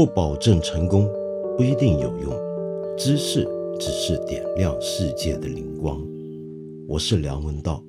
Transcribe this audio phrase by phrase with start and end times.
[0.00, 1.06] 不保证成功，
[1.58, 2.32] 不一定有用。
[2.96, 3.46] 知识
[3.78, 6.02] 只是点亮世界的灵光。
[6.88, 7.84] 我是梁文道。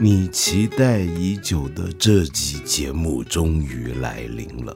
[0.00, 4.74] 你期待已久的这集节目终于来临了。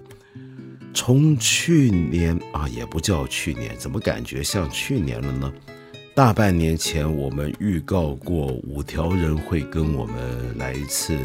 [0.93, 5.50] 从去年啊，也不叫去年，怎么感觉像去年了呢？
[6.19, 11.16] 大半年前我们预告过五条人会跟我们来一次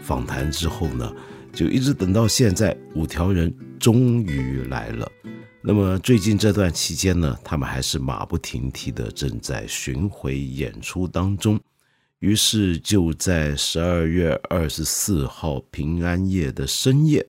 [0.00, 1.12] 访谈之后呢，
[1.52, 5.10] 就一直等到现在，五条人终于来了。
[5.60, 11.58] 那么最近这段期间呢，他们还是马不停蹄的正在巡回演出当中。
[12.20, 17.26] 于是就在十二月二十四号平安夜的深夜，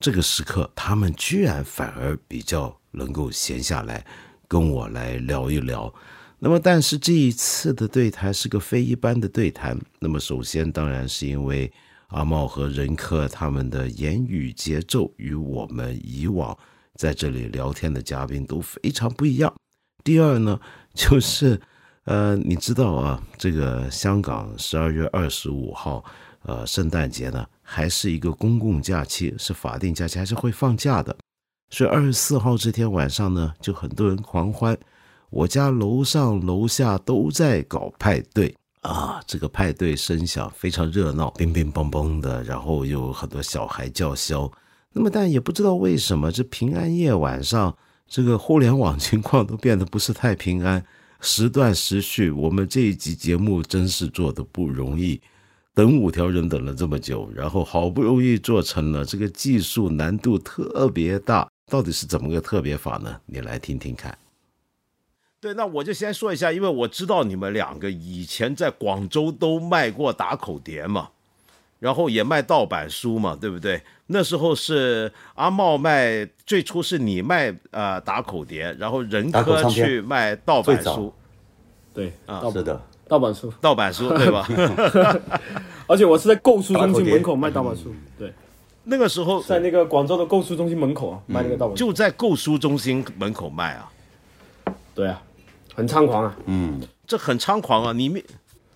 [0.00, 4.04] 这个时刻，他们居然反而比较能够闲下来，
[4.48, 5.94] 跟我来聊一聊。
[6.44, 9.80] 那么，但是这一次的对谈是个非一般的对谈。
[9.98, 11.72] 那么，首先当然是因为
[12.08, 16.54] 阿茂和任克他们的言语节奏与我们以往
[16.96, 19.50] 在这里聊天的嘉宾都非常不一样。
[20.04, 20.60] 第二呢，
[20.92, 21.58] 就是。
[22.04, 26.04] 呃，你知道啊，这个香港十二月二十五号，
[26.42, 31.16] 呃，圣诞节呢，还是一个公共假期，是法定假期，还是会放假的。
[31.70, 34.76] 所以二十四号这天晚上呢，就很多人狂欢。
[35.30, 44.50] 我家楼上楼下都在搞派对啊，这个派对声响非常热闹，乒乒乓乓的，然后有很多小孩叫嚣。
[44.92, 50.84] 那么，但也不知道为什么，这平安夜晚上，这个互联网情况都变得不是太平安。
[51.20, 55.20] 时断时续，我们这一集节目真是做的不容易，
[55.74, 63.16] 等五条人等了这么久，然后好不容易做成了，这个技术难度特别大，到底是怎么个特别法呢？
[63.24, 64.16] 你来听听看。
[65.44, 71.10] 对，那我就先说一下，因为我知道你们两个以前在广州都卖过打口碟嘛。
[71.80, 73.78] 然后也卖盗版书嘛，对不对？
[74.06, 81.12] 那时候是阿茂卖，最初是你卖呃打口碟，然后仁科去卖盗版书。
[81.92, 84.48] 对啊，是的，盗版书，盗版书对吧？
[85.86, 87.94] 而且我是在购书中心门口卖盗版书。
[88.18, 88.32] 对，
[88.84, 93.92] 那个时候在那个广州的购书中心门口啊，卖那个盗版，就在购书中心门口卖啊。
[94.94, 95.20] 对啊，
[95.74, 96.36] 很猖狂啊。
[96.46, 97.92] 嗯，这很猖狂啊！
[97.92, 98.22] 你们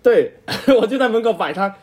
[0.03, 0.33] 对
[0.81, 1.75] 我就在门口摆摊。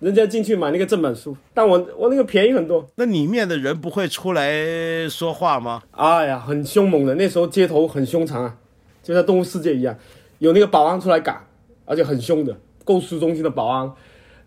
[0.00, 2.84] 人家进去买那个正版书，但我我那个便宜很多。
[2.96, 5.80] 那里面的人不会出来说话吗？
[5.92, 8.56] 哎呀，很凶猛的，那时候街头很凶残啊，
[9.00, 9.96] 就像动物世界一样，
[10.40, 11.46] 有那个保安出来赶，
[11.84, 13.92] 而且很凶的购书中心的保安。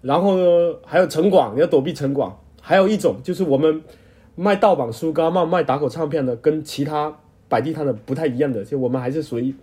[0.02, 2.30] 然后呢，还有城管，你要躲避城管。
[2.60, 3.82] 还有一种就是我们
[4.36, 7.18] 卖盗版书、跟卖卖打口唱片的，跟其他
[7.48, 9.56] 摆地摊的不太一样的，就我们还是属于。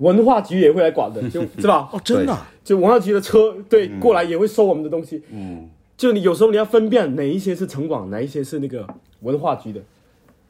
[0.00, 1.88] 文化局也会来管的， 就是吧？
[1.92, 5.22] 哦，真的，就文化局的车对过来也会收我们的东西。
[5.30, 8.86] 嗯，就你有时候你要分辨哪一些是城管，哪一些是那个
[9.20, 9.80] 文化局的。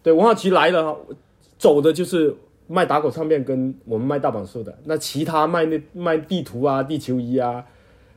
[0.03, 0.97] 对，文化局来了，
[1.59, 2.35] 走的就是
[2.69, 4.77] 卖打狗唱片跟我们卖大版书的。
[4.85, 7.63] 那其他卖那卖地图啊、地球仪啊、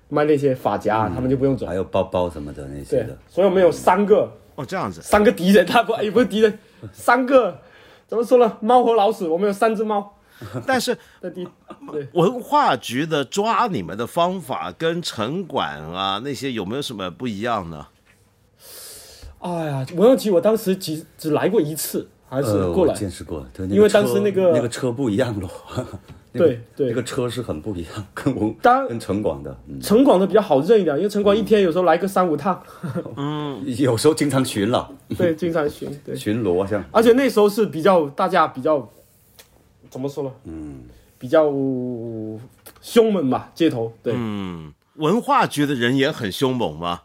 [0.10, 1.66] 卖那些发夹，他们就不用走。
[1.66, 3.18] 还有包包什么的那些的。
[3.28, 6.60] 所以我们有三个哦，这样子，三个敌人，他不也不是敌人，
[6.94, 7.60] 三个
[8.08, 8.58] 怎么说呢？
[8.62, 10.16] 猫和老鼠，我们有三只猫。
[10.68, 10.98] 但是，
[12.14, 17.88] 文化局的抓你们的方法跟城管啊那些有没有什么不一样呢？
[19.40, 22.94] 哎呀，文化局我当时只只来过一次，还是过来。
[22.94, 25.50] 见识过，因为当时那个那个车不一样咯。
[26.34, 32.60] 对对，那个车是很不一样，跟文当跟城管的，城管的比较好认一点，因为城管一天有时候来个三五趟，
[33.18, 38.90] 嗯，有时候经常巡了，对，经常巡，对，巡逻像，而且那时候是比较大家比较。
[39.94, 40.32] 怎么说呢？
[40.46, 40.86] 嗯，
[41.20, 41.46] 比较
[42.82, 44.16] 凶猛吧，街头对。
[44.18, 47.04] 嗯，文化局的人也很凶猛吗？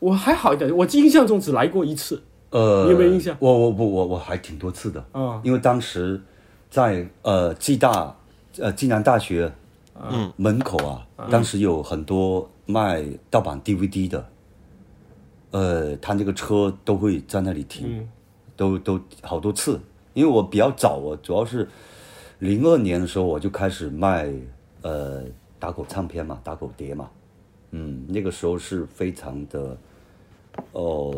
[0.00, 2.20] 我还好一点，我印象中只来过一次。
[2.50, 3.36] 呃，你有没有印象？
[3.38, 6.20] 我我我我我还挺多次的啊，因为当时
[6.68, 8.16] 在呃暨大
[8.58, 9.52] 呃暨南大学
[10.10, 14.28] 嗯门口啊，当时有很多卖盗版 DVD 的，
[15.52, 18.08] 呃，他那个车都会在那里停，
[18.56, 19.80] 都都好多次。
[20.20, 21.66] 因为我比较早，我主要是
[22.40, 24.30] 零二年的时候我就开始卖
[24.82, 25.22] 呃
[25.58, 27.08] 打狗唱片嘛，打狗碟嘛，
[27.70, 29.74] 嗯，那个时候是非常的
[30.72, 31.10] 哦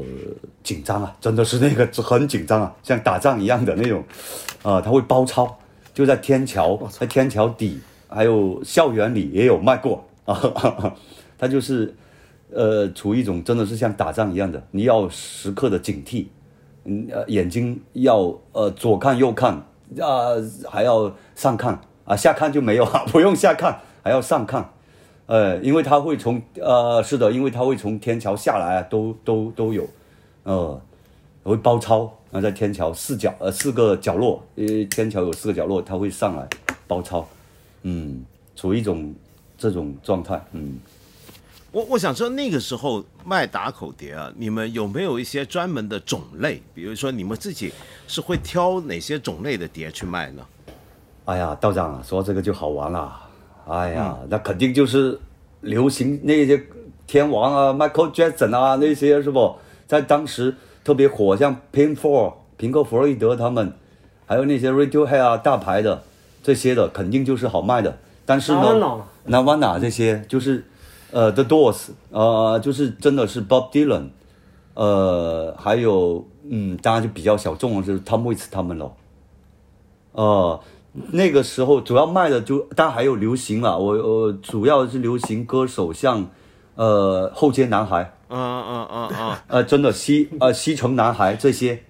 [0.63, 4.05] 紧张啊，真的是那个很紧张啊，像打仗一样的那种
[4.63, 5.59] 啊，他会包抄，
[5.93, 10.95] 就在天桥，在天桥底，还有校园里也有卖过啊，
[11.37, 11.93] 他就是
[12.53, 16.27] 呃处于一种真的是像打仗一样的，你要时刻的警惕。
[16.85, 19.55] 嗯，眼睛要呃左看右看
[20.01, 20.35] 啊，
[20.69, 24.69] 还要上看啊，下看就没有啊， 不用下看，还要上看，
[25.27, 29.87] 呃，因为他会从呃是的，因为他会从天桥下来，都都都有，
[30.43, 30.81] 呃，
[31.45, 36.49] 会包抄，啊在天桥四角呃四个角落，呃天桥有四个角落，他会上来
[36.87, 37.27] 包抄，
[37.83, 38.25] 嗯，
[38.57, 39.15] 处于一种
[39.57, 40.79] 这种状态，嗯。
[41.73, 46.63] 我我想知道那个时候卖打口碟啊，你们有没有一些专门的种类？
[46.75, 47.73] 比如说你们自己
[48.07, 50.45] 是会挑哪些种类的碟去卖呢？
[51.25, 53.19] 哎呀，道长啊，说这个就好玩了。
[53.67, 55.19] 哎呀，那肯定就是
[55.63, 56.63] 流行那些
[57.07, 59.57] 天王啊，Michael Jackson 啊那些是不？
[59.87, 60.55] 在当时
[60.85, 63.73] 特别火，像 Pink Floyd、平克·弗洛伊德他们，
[64.27, 66.03] 还有那些 Radiohead 啊大牌的
[66.43, 67.97] 这些的，肯定就是好卖的。
[68.27, 70.67] 但是呢，Nirvana 这些就是。
[71.13, 74.09] 呃，The Doors，呃，就是真的是 Bob Dylan，
[74.75, 78.93] 呃，还有，嗯，当然就比较小众了，就是 Tom Waits 他们了。
[80.13, 80.61] 呃，
[81.13, 86.27] 那个时候主要卖的就，当然还有流行了，我我主要是流行歌手，像，
[86.75, 91.83] 呃，后街男孩，嗯嗯嗯嗯，呃，真的西呃西城男孩这些，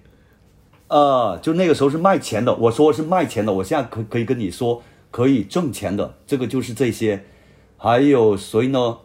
[0.89, 7.25] 呃，就那个时候是卖钱的，我说是卖钱的，我现在可可以跟你说可以挣钱的，这个就是这些，
[7.77, 8.97] 还有谁呢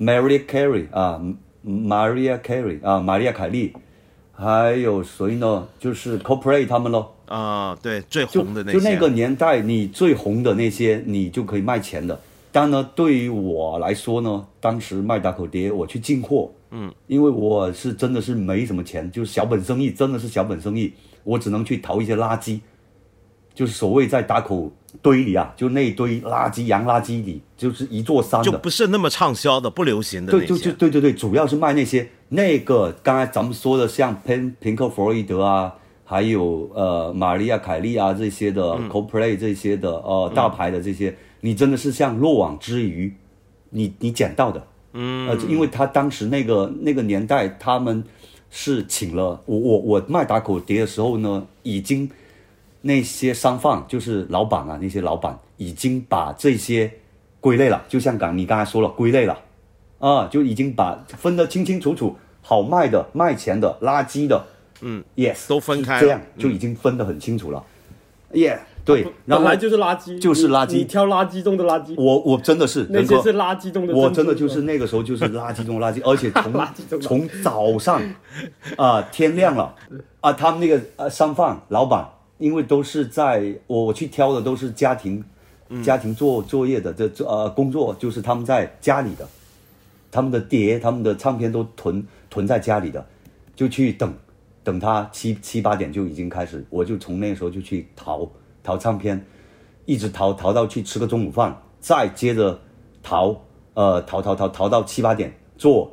[0.00, 1.20] ？Maria Carey 啊
[1.62, 3.74] ，Maria Carey 啊，玛利亚凯莉，
[4.32, 5.68] 还有谁呢？
[5.78, 7.14] 就是 Coldplay 他们咯。
[7.26, 8.78] 啊，对，最红的那些。
[8.78, 12.18] 就那个年代，你最红的那些，你就可以卖钱的。
[12.50, 20.92] 但呢，对于我来说呢，当时卖打口碟，我去进货，嗯，因为我是真的是没什么钱，就是小本生意，真的是小本生意，
[21.22, 22.58] 我只能去淘一些垃圾，
[23.54, 24.72] 就是所谓在打口。
[25.00, 35.72] 堆里啊，就那一堆垃圾，洋垃圾里就是一座山的，就不是那么畅销的，不流行的对，就就对对对，主要是卖那些那个刚才咱们说的，像平平克·弗洛伊德啊，
[36.04, 43.14] 还有呃玛利亚·凯莉啊这些的，Coldplay 这些的，呃大牌的这些，你真的是像落网之鱼，
[43.70, 48.02] 你你捡到的，嗯，呃，因为他当时那个那个年代，他们
[48.50, 52.10] 是请了我我我卖打口碟的时候呢，已经。
[52.82, 56.90] 那些商贩就是老板啊，那些老板已经把这些
[57.38, 59.38] 归类了，就像刚你刚才说了归类了，
[59.98, 64.42] 啊，就已经把分得清清楚楚，好卖的、卖钱的、垃圾的，
[64.80, 67.62] 嗯，yes，都分开，这样就已经分得很清楚了
[68.32, 78.00] ，yeah，对，本来就是垃圾，就是垃圾，你挑垃圾中的垃圾，我我真的是那些是垃圾中的，我真的就是那个时候就是垃圾中的垃圾， 而且从从早上
[78.78, 79.74] 啊天亮了
[80.20, 82.08] 啊，他们那个呃商贩老板。
[82.40, 85.22] 因为都是在我我去挑的都是家庭，
[85.84, 89.28] 家庭做作业的这这呃工作就是他们在家里的，
[90.10, 93.06] 他们的碟他们的唱片都囤囤在家里的，
[93.54, 94.12] 就去等，
[94.64, 98.26] 等他七七八点就已经开始，我就从那个时候就去淘
[98.62, 99.22] 淘唱片，
[99.84, 102.58] 一直淘淘到去吃个中午饭，再接着
[103.02, 103.38] 淘
[103.74, 105.92] 呃淘淘淘淘到七八点坐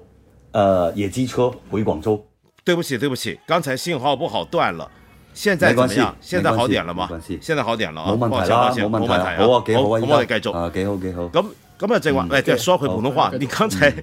[0.53, 2.25] 呃野鸡车回广州。
[2.63, 4.89] 对不起对不起，刚才信号不好断了。
[5.37, 6.15] 现在怎么样？
[6.19, 7.07] 现在好点了吗？
[7.39, 8.11] 现在好点了啊！
[8.11, 9.37] 冇問題啦，冇問題啊！
[9.37, 9.85] 好啊，幾好啊！
[10.01, 11.23] 咁我哋繼續啊，幾好幾好。
[11.25, 11.45] 咁
[11.77, 13.31] 咁啊，正話，誒，再說回普通话。
[13.39, 14.01] 你刚才講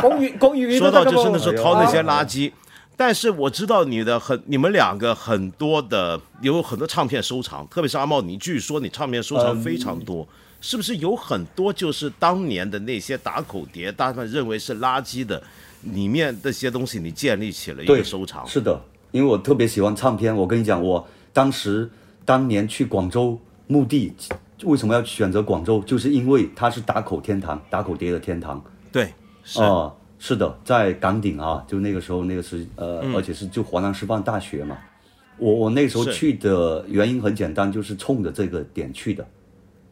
[0.00, 2.52] 粵講粵說到就是那时候掏那些垃圾，
[2.96, 10.24] 但是我知道你的很，你们两个很多的有很多唱片收藏，特别是阿茂，你据说你唱片收藏非常多，
[10.60, 15.42] 是不是有很多就是当年的那些打口碟，大家认为是垃圾的，
[15.82, 18.46] 里面這些东西你建立起了一个收藏？
[18.46, 18.80] 是的。
[19.12, 21.90] 因为我特别喜欢唱片，我跟你讲，我当时
[22.24, 24.12] 当年去广州墓地，
[24.64, 25.80] 为什么要选择广州？
[25.80, 28.62] 就是因为它是打口天堂，打口碟的天堂。
[28.92, 29.12] 对，
[29.56, 34.78] 哦，是的，在岗顶啊，就那个时候，那个是呃，而且是就华南师范大学嘛。
[35.38, 39.26] 我我那时候去的原因很简单，就是冲着这个点去的，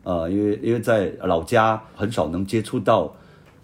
[0.04, 3.12] 呃，因为因为在老家很少能接触到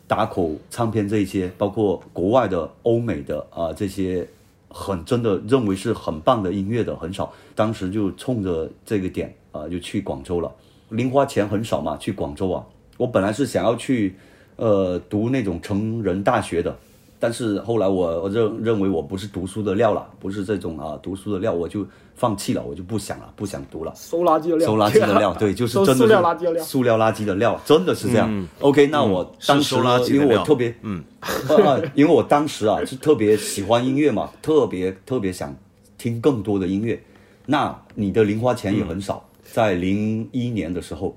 [0.09, 4.27] 打口唱片这些，包括国外的、欧美的啊这些。
[4.77, 10.53] 很真的认为是很棒的音乐的很少，当时就冲着这个点啊，就去广州了。
[10.89, 12.67] 零花钱很少嘛，去广州啊。
[12.97, 14.17] 我本来是想要去，
[14.57, 16.77] 呃，读那种成人大学的。
[17.19, 23.93] 但是后来我我认认为我不是读书的料了，不是这种啊读书的料，我就放弃了，我就不想了，不想读了。
[23.97, 28.49] 收垃圾的料，收垃圾的料， 对，就是真的塑料垃圾的料，塑料垃圾的料，真的是这样。
[28.61, 29.77] OK，那我当时
[30.09, 31.03] 因为我特别嗯，
[31.95, 35.55] 因为我当时啊是特别喜欢音乐嘛，特别特别想
[35.97, 37.03] 听更多的音乐。
[37.47, 41.17] 那你的零花钱也很少，在零一年的时候，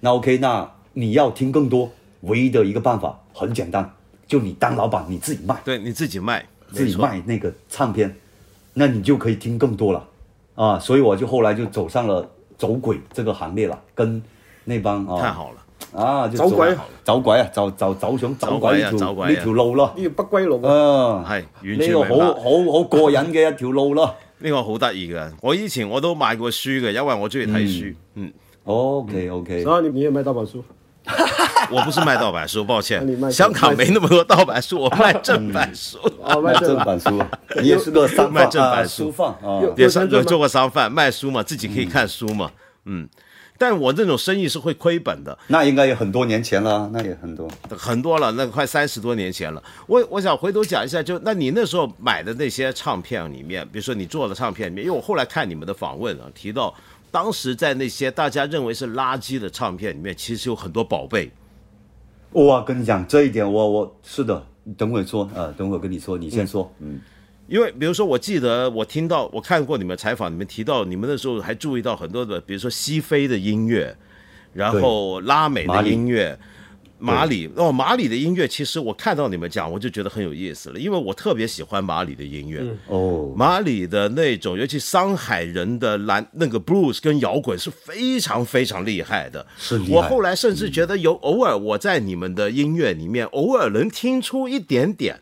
[0.00, 1.90] 那 OK，那你要听更多，
[2.22, 3.94] 唯一的一个办法很简单。
[4.32, 8.16] 就你当老板，你自己卖，对你自己卖，自己卖那个唱片，
[8.72, 10.08] 那你就可以听更多了，
[10.54, 14.22] 啊，所以我就后来就走上了走鬼这个行列了，跟
[14.64, 16.74] 那帮啊，太好了，啊，就走鬼
[17.04, 19.92] 走鬼啊，就就走上走鬼呢條呢條路咯。
[19.94, 21.84] 呢條不歸路啊，係完全明白。
[21.88, 24.14] 呢個好好好過癮嘅一條路咯。
[24.40, 27.94] 呢個好得意嘅，我以前我都買過書嘅，因為我中意睇書。
[28.14, 28.32] 嗯
[28.64, 29.62] ，OK OK。
[29.62, 30.62] 所以你你也賣盜版書？
[31.72, 33.32] 我不是卖盗版书，抱歉。
[33.32, 35.98] 香港没那么多盗版书，我卖正版书。
[36.22, 37.22] 哦，卖正版书，
[37.60, 39.74] 你也是个商卖正版書販啊？
[39.76, 42.50] 也是有做过商贩，卖书嘛，自己可以看书嘛。
[42.84, 43.08] 嗯。
[43.58, 45.38] 但我这种生意是会亏本的。
[45.46, 47.48] 那应该有很多年前了，那也很多，
[47.78, 49.62] 很多了，那快三十多年前了。
[49.86, 56.74] 我我想回头讲一下，就那你那时候买的那些唱片里面，比如说你做的唱片里面，因为我后来看你们的访问啊，提到
[57.12, 61.30] 当时在那些大家认为是垃圾的唱片里面，其实有很多寶貝。
[62.32, 64.44] 我跟你讲这一点，我我是的，
[64.76, 67.00] 等会说啊、呃，等会跟你说，你先说，嗯。
[67.48, 73.94] 因为比如说，我记得我听到我看过你们采访，你们提到你们那时候还注意到很多的，比如说西非的音乐，
[74.54, 76.34] 然后拉美的音樂，
[77.02, 82.64] 馬里哦，马里的音乐，其实我看到你们讲，我就觉得很有意思了，因为我特别喜欢马里的音乐。
[82.86, 89.44] 哦，马里的那种，尤其上海人的蓝那个 blues 跟摇滚是非常非常厉害的。
[89.58, 89.94] 是厲害。
[89.94, 95.20] 我后来甚至觉得有偶尔我在你们的音乐里面，偶尔能听出一点点。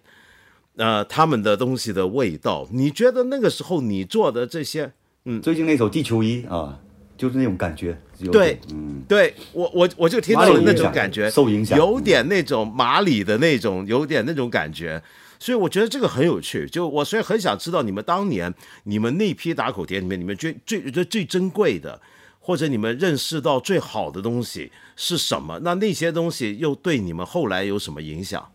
[0.77, 4.93] 呃，他们的东西的味道，你觉得那个时候你做的这些，
[5.25, 6.79] 嗯，最近那首《地球仪》啊，
[7.21, 7.95] 就是那种感觉。
[8.33, 15.03] 对，嗯，对我我我就听到了那种感觉，受影响，有点那种马里的那种，有点那种感觉，
[15.39, 16.67] 所以我觉得这个很有趣。
[16.67, 22.01] 就我所以很想知道你们当年你们那批打口碟里面，你们最最最最珍贵的，
[22.41, 25.61] 或者你们认识到最好的东西是什么？
[25.63, 28.49] 那那些东西又对你们后来有什么影响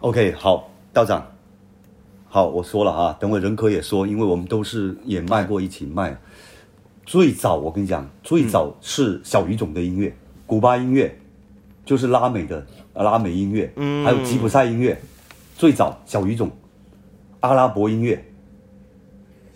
[0.00, 1.30] ？OK，好，道长。
[2.28, 6.16] 好，我说了啊，等會仁可也说，因为我们都是也卖过一起賣。
[7.06, 10.14] 最早我跟你讲，最早是小语种的音乐，嗯、
[10.46, 11.18] 古巴音乐，
[11.84, 15.00] 就是拉美的拉美音乐，嗯，还有吉普赛音乐，
[15.56, 16.50] 最早小语种，
[17.40, 18.24] 阿拉伯音乐，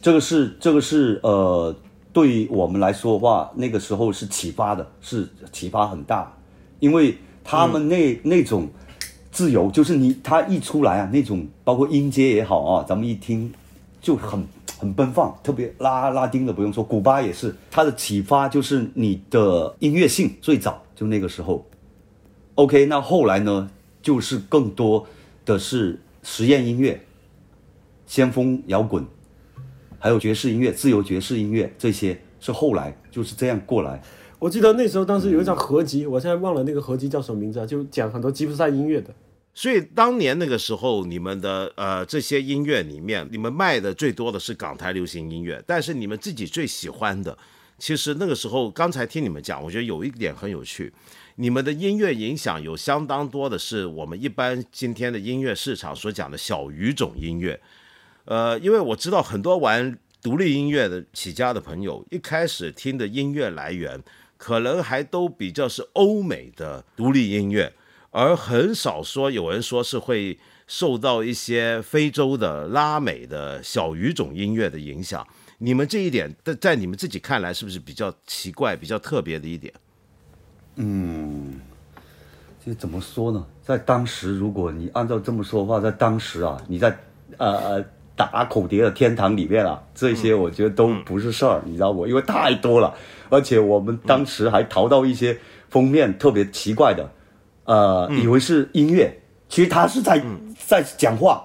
[0.01, 1.75] 这个是这个是呃，
[2.13, 6.37] 对于我们来说的话，那个时候是启发的，是启发很大，
[6.81, 8.69] 因为他们那、嗯、那种。
[9.31, 13.53] 自由就是你，他一出来啊，那种包括音阶也好啊，咱们一听
[14.01, 14.43] 就很
[14.79, 21.67] 很奔放，特别拉拉丁的不用说，古巴也是，它的启发就是你的音乐性最早就那个时候。
[22.55, 23.69] OK，那后来呢，
[24.01, 25.07] 就是更多
[25.45, 27.05] 的是实验音乐、
[28.07, 29.05] 先锋摇滚，
[29.99, 34.01] 还有爵士音乐、自由爵士音乐，这些是后来就是这样过来。
[34.39, 39.13] 我记得那时候当时有一张合集，嗯、我现在忘了那个合集叫什么名字啊，就讲很多吉普赛音乐的。
[39.59, 45.61] 所以当年那个时候，你们的呃这些音乐里面，你们卖的最多的是港台流行音乐。
[45.67, 47.37] 但是你们自己最喜欢的，
[47.77, 50.93] 其实那个时候刚才听你们讲，我觉得有一点很有趣，
[51.35, 57.61] 你们的音乐影响有相当多的是我们一般今天的音乐市场所讲的小语种音乐。
[58.27, 64.01] 呃，因为我知道很多玩独立音乐的起家的朋友，一开始听的音乐来源
[64.37, 67.73] 可能还都比较是欧美的独立音乐。
[68.11, 75.27] 而很少说有人说是会受到一些非洲的拉美的小语种音乐的影响，
[75.59, 79.73] 你们这一点在在你们自己看来是不是比较奇怪、比较特别的一点？
[80.77, 81.61] 嗯，
[82.65, 83.47] 这怎么说呢？
[83.63, 86.99] 在当时，如果你按照这么说的话，在当时啊，你在
[87.37, 87.85] 呃
[88.17, 92.07] 打口碟的天堂里面啊，这些我觉得都不是事儿，嗯、你知道不？
[92.07, 92.95] 因为太多了，
[93.29, 95.39] 而且我们当时还淘到一些
[95.69, 97.11] 封面特别奇怪的。
[97.69, 99.15] 呃，以为是音乐，
[99.47, 100.25] 其实他是在
[100.67, 101.45] 在讲话，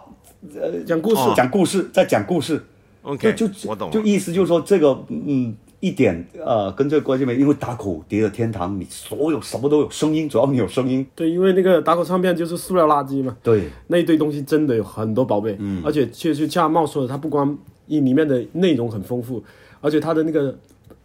[0.56, 2.64] 呃，讲故事，讲故事，在讲故事。
[3.02, 3.92] OK，就我懂。
[3.92, 11.06] 就意思就是说这个嗯，一点呃，跟这个关系没，因为打口碟的天堂，你所有什么都有声音，主要你有声音。
[11.14, 13.36] 对，因为那个打口唱片就是塑料垃圾嘛。
[13.44, 19.44] 对，那一堆东西真的有很多宝贝，嗯，而且确实像阿茂说的，它不光一里面的内容很丰富，
[19.82, 20.58] 而且它的那个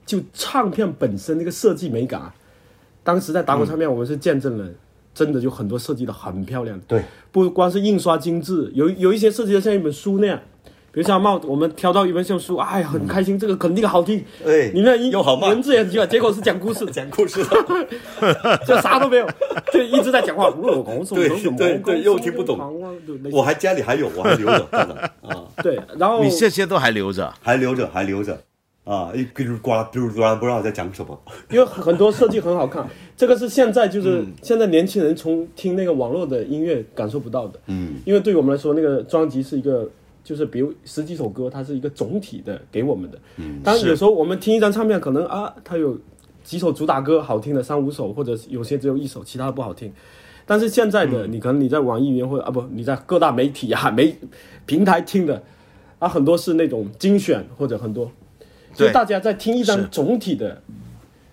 [0.06, 2.32] 就唱片本身那个设计美感
[3.02, 4.64] 当时在打口唱片，我们是见证了。
[5.18, 10.38] 真的就很多设计的很漂亮，对，不光是印刷精致，有有一些设计的像一本书那样，
[10.92, 17.42] 比如像帽子，我们挑到一本像书，哎呀，很开心，这个肯定好听，哎，裡面又好賣，文字也很奇怪，结果是讲故事， 讲故事，
[18.64, 19.28] 就啥都没有，
[19.72, 20.50] 就一直在講話，
[21.16, 22.56] 對對對，又听不懂，
[23.32, 25.10] 我还家里还有，我还留着，啊，
[25.64, 28.38] 对，然后你这些都还留着，还留着，还留着。
[28.88, 31.20] 啊，一咕嚕呱啦，咕嚕呱啦，不知道在讲什么。
[31.50, 37.60] 因为很多设计很好看，这个是现在就是现在年轻人从听那个网络的音乐感受不到的。
[37.66, 39.86] 嗯，因為對於我们来说，那个专辑是一个，
[40.24, 43.18] 就是比如十几首歌，它是一个总体的给我们的。
[43.36, 45.98] 嗯，当然有时候我们听一张唱片，可能啊，它有。
[46.44, 49.92] 几首主打歌好听的三五首，或者有些只有一首，其他的不好听。
[50.46, 54.16] 但是现在的你可能你在网易云或者啊不你在各大媒体啊媒
[54.64, 55.42] 平台听的
[55.98, 58.10] 啊很多是那种精选或者很多，
[58.86, 60.62] 就大家在听一张总体的，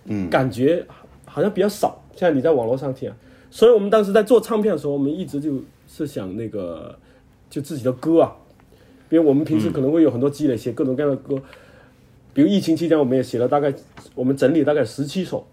[0.06, 0.84] 嗯，感觉
[1.24, 2.02] 好像比较少。
[2.14, 3.12] 现在你在网络上听，
[3.50, 5.52] 所以我们当时在做唱片的时候，我们一直就
[5.86, 6.98] 是想那个
[7.50, 8.34] 就自己的歌啊，
[9.10, 11.40] 因为我们平时可能会有很多积累，写各种各样的歌。
[12.32, 13.72] 比如疫情期间，我们也写了大概
[14.14, 15.46] 我们整理大概十七首。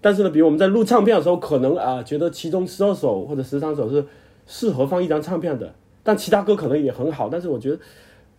[0.00, 4.04] 但是呢，比如我们在录唱片的时候，可能啊觉得其中十二首或者十三首是
[4.46, 5.72] 适合放一张唱片的，
[6.02, 7.28] 但其他歌可能也很好。
[7.28, 7.78] 但是我觉得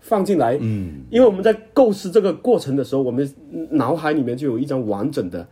[0.04, 3.34] 放进来，嗯，因为我们在构思这个过程的时候，我们
[3.72, 5.48] 脑海里面就有一张完整的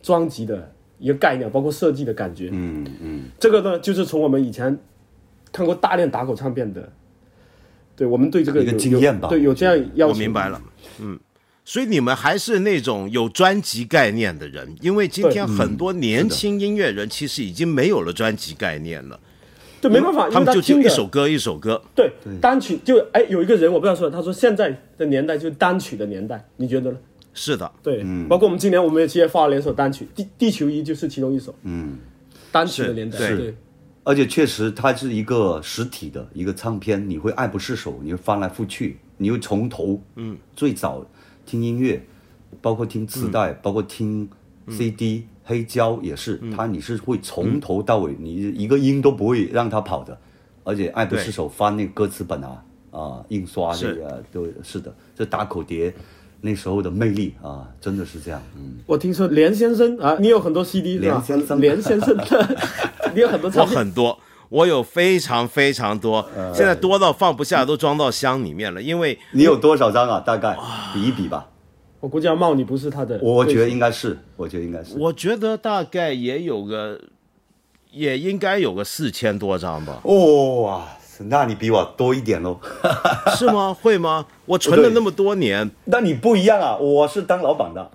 [0.00, 3.22] 专辑的一个概念，包括设计的感觉，嗯嗯。
[3.40, 4.78] 这个呢，就是从我们以前
[5.50, 6.90] 看过大量打口唱片的，
[7.96, 10.14] 对我们对这个一个经验吧，对有这样要求。
[10.14, 10.62] 我明白了，
[11.00, 11.18] 嗯。
[11.64, 19.18] 所以你们还是那种有专辑概念的人，因为今天很多年轻音乐人其实已经没有了专辑概念了。
[19.80, 21.80] 对，没办法，他们就听一首歌一首歌。
[21.94, 22.10] 对，
[22.40, 26.98] 单曲就哎，有一个人我不知道说，他说现在的年代就是单曲的年代，你觉得呢？
[27.32, 31.54] 是的，对，嗯包括我们今年我们也其实发了两首单曲，《地地球仪》就是其中一首。
[31.62, 31.96] 嗯，
[32.50, 33.54] 单曲的年代，对。
[34.02, 41.06] 而且确实，它是一个实体的一个唱片，你会爱不释手，你会翻来覆去，你会从头，嗯，最早。
[41.46, 42.02] 听音乐，
[42.60, 44.28] 包括听磁带，包括听
[44.68, 46.40] CD，黑胶也是。
[46.56, 50.16] 它你是会从头到尾，你一个音都不会让它跑的，
[50.62, 54.94] 而且爱不释手翻那个歌词本啊啊，印刷那个都是的。
[55.16, 55.92] 这打口碟
[56.40, 58.40] 那时候的魅力啊，真的是这样。
[58.56, 61.16] 嗯，我听说连先生啊，你有很多 CD 是吧？
[61.16, 62.16] 连先生，连先生，
[63.12, 63.50] 你有很多。
[63.56, 64.16] 我很多，
[64.48, 68.80] 我有非常非常多，现在多到放不下，都装到箱里面了。
[68.80, 70.20] 因为你有多少张啊？
[70.20, 70.56] 大概
[70.94, 71.49] 比一比吧。
[72.00, 76.98] 我估计要冒你不是他的，我觉得应该是，我觉得应该是，我觉得大概也有个，
[77.92, 80.00] 也应该有个四千多张吧。
[80.04, 80.88] 哇，
[81.28, 82.58] 那你比我多一点喽？
[83.36, 83.76] 是吗？
[83.82, 84.26] 会吗？
[84.46, 86.74] 我存了那么多年，那你不一样啊！
[86.78, 87.82] 我是当老板的，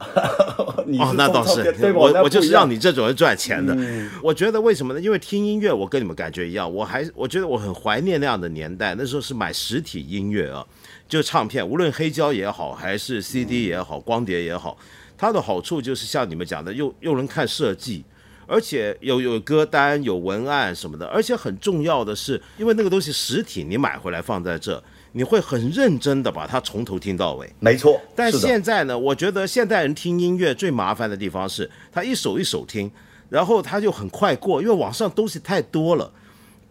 [1.00, 3.76] 哦，那倒是，我我就是让你这种人赚钱的。
[4.22, 5.02] 我觉得为什么呢？
[5.02, 10.64] 因为听音乐，我跟你们感觉一样，我还我觉得我很怀念那样的年代，那时候是买实体音乐啊。
[11.08, 14.78] 就唱片，无论黑胶也好，还是 CD 也好，光碟也好，
[15.18, 18.04] 它的好处就是像你们讲的，又又能看设计，
[18.48, 27.48] 而且有有歌单、有文案什么的，而且很重要的是，因为那个东西实体，你买回来放在这，你会很认真的把它从头听到尾。
[27.60, 28.02] 没错。
[28.16, 32.92] 但现在呢，我觉得现代人听音乐最麻烦的地方是，他一首一首听，
[33.30, 36.12] 然后他就很快过，因为网上东西太多了，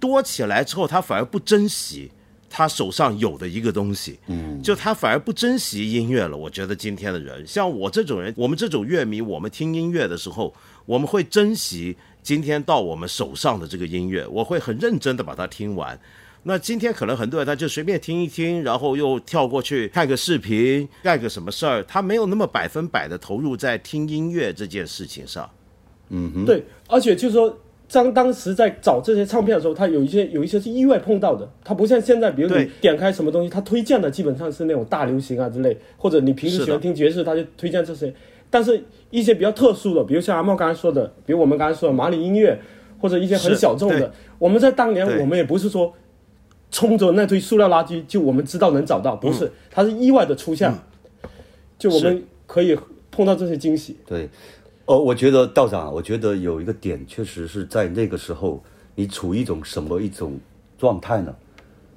[0.00, 2.10] 多起来之后，他反而不珍惜。
[2.56, 6.36] 他手上有的一个东西，嗯，就他反而不珍惜音乐了。
[6.36, 10.54] 我觉得今天的人，像我这种人，我们这种乐迷，我们听音乐的时候，
[10.86, 15.98] 我们会珍惜今天到我们手上的这个音乐，我会很认真的把它听完。
[16.44, 25.50] 那今天可能很多人他就随便听一听，然后又跳过去看个视频，干个什么事儿，他没有那么百分百的投入在听音乐这件事情上。
[26.10, 27.58] 嗯哼，对，而且就是说。
[27.94, 38.12] 当当时在找这些唱片的时候，他有一些有一些是意外碰到的，他不像现在，比如你点开什么东西，他推荐的基本上是那种大流行啊之类，或者你平时喜欢听爵士，他就推荐这些。
[38.50, 42.58] 但是一些比较特殊的，比如像阿茂刚才说的，比如我们刚才说的马里音乐，
[43.00, 45.92] 或者一些很小众的，我们在当年我们也不是说
[46.72, 50.72] 冲着那堆塑料垃圾就我们知道能找到，不是，它是意外的出现，
[51.78, 52.76] 就我们可以
[53.12, 53.96] 碰到这些惊喜。
[54.04, 54.28] 对。
[54.86, 58.62] 哦，我觉得道长，我觉得有一个点，确实是在那个时候，
[58.94, 60.38] 你处于一种什么一种
[60.76, 61.34] 状态呢？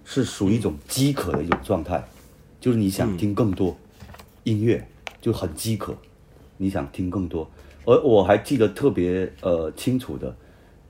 [0.06, 2.02] 是属于一种饥渴的一种状态，
[2.62, 3.76] 就是你想听更多
[4.45, 4.88] 音乐，
[5.19, 5.93] 就很饥渴，
[6.56, 7.50] 你想听更多。
[7.84, 10.34] 而我还记得特别呃清楚的，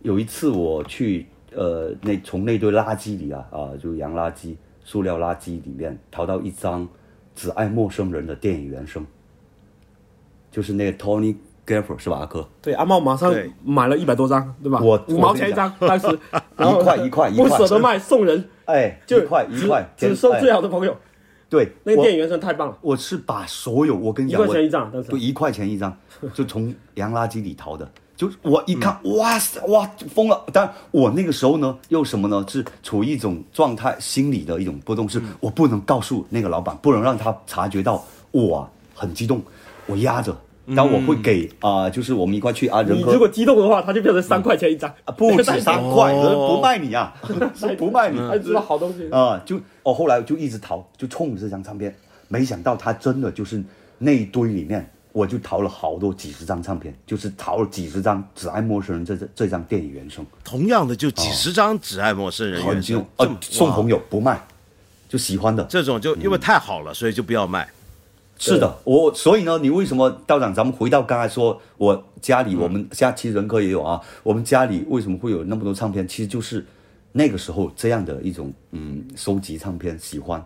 [0.04, 6.86] 有一次我去呃那从那堆垃圾里啊啊，就洋垃圾、塑料垃圾里面淘到一张
[7.36, 9.04] 《只爱陌生人》的电影原声，
[10.52, 11.36] 就是那个 Tony。
[11.68, 12.48] Gaffer 是吧，阿哥？
[12.62, 13.32] 对，阿茂马上
[13.64, 14.80] 买了一百多张，对吧？
[14.82, 16.08] 我五毛钱一张，当时
[16.58, 18.50] 一块一块一块，不舍得卖，送人。
[18.66, 20.96] 哎，就一块一块，只收最好的朋友。
[21.50, 22.78] 对，那个电影原声太棒了。
[22.82, 25.96] 我是把所有我跟你讲，一块钱一张，不一块钱一张，
[26.34, 27.90] 就从洋垃圾里淘的。
[28.16, 30.44] 就我一看，哇塞，哇疯了！
[30.52, 32.44] 但我那个时候呢，又什么呢？
[32.48, 39.42] 是处于一种状态，心理的一种波动，是我不能告诉那个老板，不能让他察觉到我很激动，
[39.86, 40.36] 我压着。
[40.76, 42.82] 但我会给啊，就是我们一块去啊。
[42.82, 47.14] 你如果激动的话，它就变成三块钱一张啊，不 止三块，不卖你啊，
[47.78, 49.42] 不卖你， 还知道好东西啊。
[49.46, 51.96] 就我后来就一直淘，就冲着这张唱片，
[52.28, 53.64] 没想到它真的就是
[53.98, 60.26] 那一堆里面我就淘了好多几十张唱片，就是淘了几十张《只爱陌生人》这这这张电影原声。
[60.44, 64.46] 同样的，就几十张《只爱陌生人》原声，呃，送朋友不卖，
[65.08, 67.68] 就喜欢的这种，就因为太好了，所以就不要卖。
[68.38, 70.54] 是的，我所以呢，你为什么道长？
[70.54, 76.08] 咱们回到刚才说，我家里我们家其实人科也有啊，我们家里为什么会有那么多唱片？
[76.08, 76.66] 其实就是
[77.12, 80.44] 那个时候这样的一种嗯，收集唱片喜欢，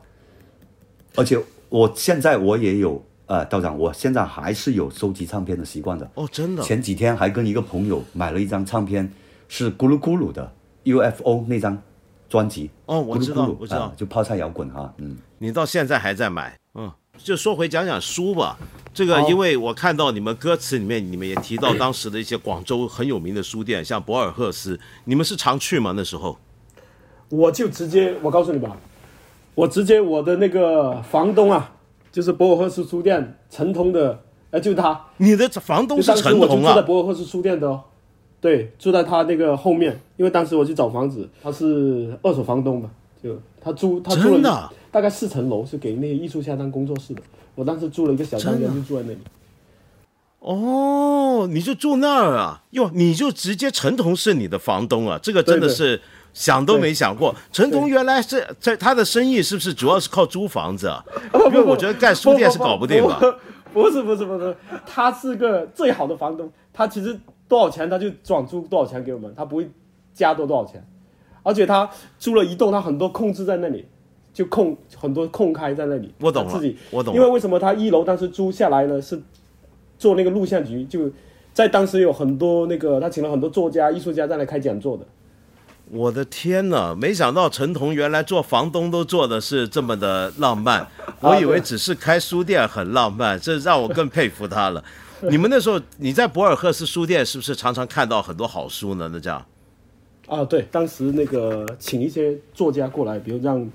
[1.16, 1.38] 而且
[1.70, 3.04] 我现在我也有。
[3.28, 6.12] 呃，道长，我现在还是有收集唱片的习惯的。
[6.16, 6.62] 哦，真的。
[6.62, 9.10] 前几天还跟一个朋友买了一张唱片，
[9.48, 10.52] 是咕噜咕噜的
[10.84, 11.82] UFO 那张
[12.28, 12.70] 专辑。
[12.88, 14.94] 哦，我知道，我知道，就泡菜摇滚哈。
[14.98, 16.58] 嗯，你到现在还在买？
[17.22, 18.58] 嗯，就说回讲讲书吧。
[18.94, 25.94] 这个，因为我看到你们歌词里面，你们也提到 当时的一些广州很有名的书店，像博尔赫斯，你们是常去吗？
[25.96, 26.38] 那时候？
[27.30, 28.76] 我就直接，我告诉你吧，
[29.56, 31.72] 我直接我的那个房东啊。
[32.12, 35.00] 就是博尔赫斯书店陈彤的，哎，就是他。
[35.16, 36.42] 你的房东是陈彤啊？
[36.42, 37.82] 我就住在博尔赫斯书店的哦，
[38.42, 39.98] 对，住在他那个后面。
[40.18, 42.92] 因为当时我去找房子，他是二手房东嘛，
[43.24, 47.22] 就他租他租了大概四层楼，是给那些艺术家当工作室的。
[47.56, 49.20] 我当时住了一个小单元，就住在那里。
[50.40, 52.64] 哦，你就住那儿啊？
[52.72, 55.20] 哟，你就直接陈彤是你的房东啊？
[55.22, 56.02] 这个真的是。
[56.34, 61.04] 想都没想过，陈彤原来是在他的生意是不是主要是靠租房子啊？
[61.48, 63.20] 因为我觉得盖书店是搞不定吧。
[63.74, 67.20] 不是不是不是，他是个最好的房东，他其实
[67.50, 69.70] 多少钱他就转租多少钱给我们，他不会
[70.14, 70.82] 加多多少钱。
[71.44, 73.86] 而且他租了一栋，他很多控制在那里，
[74.34, 76.14] 就空很多空开在那里。
[76.20, 77.16] 我懂了，自己我懂。
[77.16, 79.02] 因为为什么他一楼当时租下来呢？
[79.02, 79.22] 是
[79.98, 81.12] 做那个录像局，就
[81.54, 85.06] 在当时有很多那个他请了很多作家、艺术家在那开讲座的。
[85.90, 86.96] 我的天哪！
[86.96, 90.88] 没想到陈彤原来做房东都做的是这么的浪漫，
[91.20, 94.82] 我以为只是开书店很浪漫，这让我更佩服他了。
[95.30, 99.10] 你们那时候你在博尔赫斯书店是不是常常看到很多好书呢？
[99.12, 99.46] 那这样？
[100.32, 103.70] 啊，对，当时那个请一些作家过来，比如让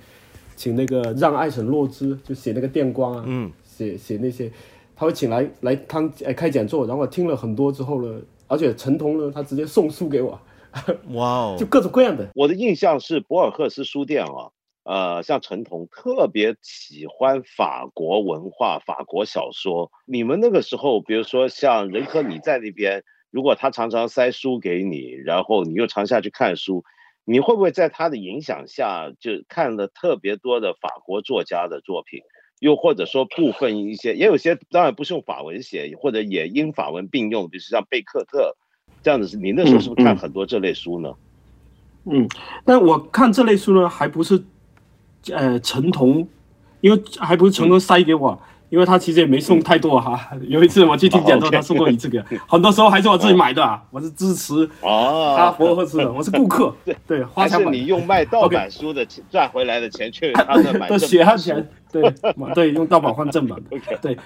[0.57, 4.51] 请那个让爱神洛兹就写那个电光啊，嗯，写写那些，
[4.97, 10.41] 他会请来来当哎开讲座，然后我听了很多之后呢，而且陈彤呢，他直接送书给我。
[11.13, 12.27] 哇哦，就各种各样的。
[12.35, 14.49] 我的印象是博尔赫斯书店啊，
[14.85, 19.91] 呃，像陈彤特别喜欢法国文化、法国小说。
[20.07, 26.85] 你们那个时候，比如说像任科，你在那边，如果他常常塞书给你，然后你又常下去看书，
[27.25, 32.21] 你会不会在他的影响下就看了特别多的法国作家的作品？
[32.59, 38.57] 又或者说部分一些，也有些当然不是用法文写，或者也英法文并用，比如像贝克特。
[39.03, 41.13] 这样子是，你那时候是不是看很多这类书呢？
[42.07, 42.27] 嗯，
[42.65, 44.43] 但我看这类书呢，还不是，
[45.31, 46.27] 呃，陈彤，
[46.81, 50.31] 因为还不是陈彤塞给我，因为他其实也没送太多哈。
[50.49, 57.73] 有一次我去听讲座，他送过一次给， 很多时候还是我自己买的，我是支持哦，他博尔斯的，我是顾客，对 对，花钱买。
[57.73, 62.03] 是你用卖盗版书的钱赚回来的钱去他那买的血汗钱，对
[62.55, 64.17] 对，用盗版换正版的，对。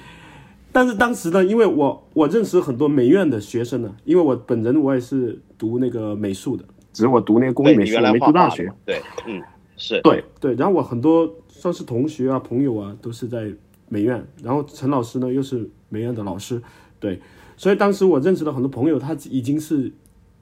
[0.72, 8.72] 但是当时呢，因为我我认识很多美院的学生呢，因为我本人我也是读那个美术的，只是我读那个工艺美术，没读大学。
[8.86, 9.42] 对，嗯，
[9.76, 10.54] 是对对。
[10.54, 13.50] 然后我很多算是同学啊、朋友啊，都是在
[13.90, 14.26] 美院。
[14.42, 16.62] 然后陈老师呢，又是美院的老师，
[16.98, 17.20] 对。
[17.58, 19.92] 所以当时我认识了很多朋友，他已经是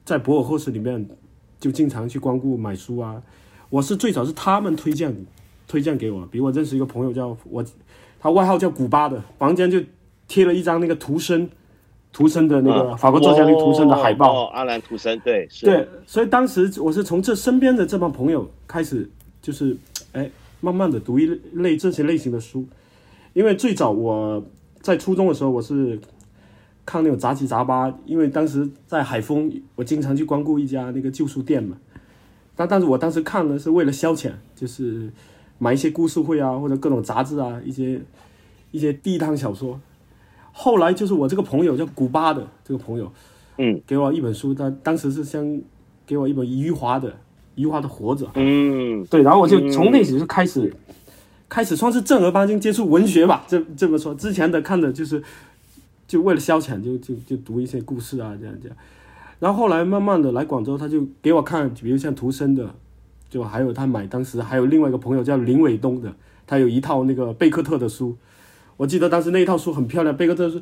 [0.05, 1.05] 在博尔赫斯里面
[1.59, 3.21] 就经常去光顾买书啊。
[3.69, 5.13] 我是最早是他们推荐
[5.67, 7.61] 推荐给我，比如我认识一个朋友叫我，
[8.17, 9.83] 他外号叫古巴的，房间就。
[10.31, 11.49] 贴了一张那个图生，
[12.13, 14.45] 图生的那个法国作家那个图生的海报。
[14.49, 19.09] 阿兰图生，对，对，所以当时我是从这身边的这帮朋友开始，
[19.41, 19.75] 就是
[20.11, 20.29] 哎，
[20.61, 22.63] 慢慢的读一类这些类型的书。
[23.33, 24.43] 因为最早我
[24.81, 25.99] 在初中的时候，我是
[26.85, 31.77] 看那种杂七杂八，因为当时在海丰，我经常去光顾一家那个旧书店嘛。
[32.55, 35.11] 但但是我当时看呢是为了消遣，就是
[35.57, 38.01] 买一些故事会啊，或者各种杂志啊，一些
[38.71, 39.79] 一些地摊小说。
[40.51, 43.09] 后来就是我这个朋友叫古巴的这个朋友，
[43.57, 45.61] 嗯，给我一本书，他当时是先
[46.05, 47.15] 给我一本余华的
[47.55, 50.73] 余华的《活着》，嗯，对，然后我就从那时就开始
[51.49, 55.21] 开始算是正儿八经接触文学吧，这这么说，之前的看的就是
[56.07, 58.77] 就为了消遣，就就就读一些故事啊，这样这样，
[59.39, 62.73] 然后后来慢慢的来广州，他就给我看，比如像图生的，
[63.29, 66.13] 就还有他买当时还有另外一个朋友叫林伟东的，
[66.45, 68.15] 他有一套那个贝克特的书。
[68.77, 70.61] 我记得当时那一套书很漂亮，贝克特是，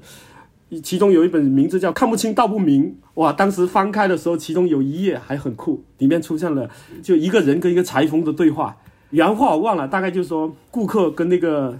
[0.81, 3.31] 其中有一本名字叫《看不清道不明》，哇！
[3.31, 6.69] 当时翻开的时候，其中有一页还很酷，里面出现了
[7.03, 8.77] 就一个人跟一个裁缝的对话，
[9.11, 11.79] 原话我忘了，大概就是说顾客跟那个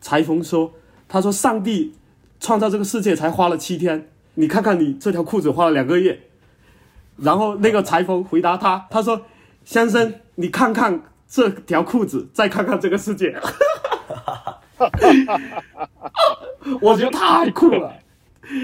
[0.00, 0.72] 裁缝说，
[1.08, 1.94] 他说上帝
[2.40, 6.20] 创造这个世界才花了七天，你看看你这条裤子花了两个月。
[7.18, 9.26] 然后那个裁缝回答他，他说
[9.62, 13.38] ：“先生，你看看这条裤子，再看看这个世界。
[16.80, 17.92] ”我觉得太酷了，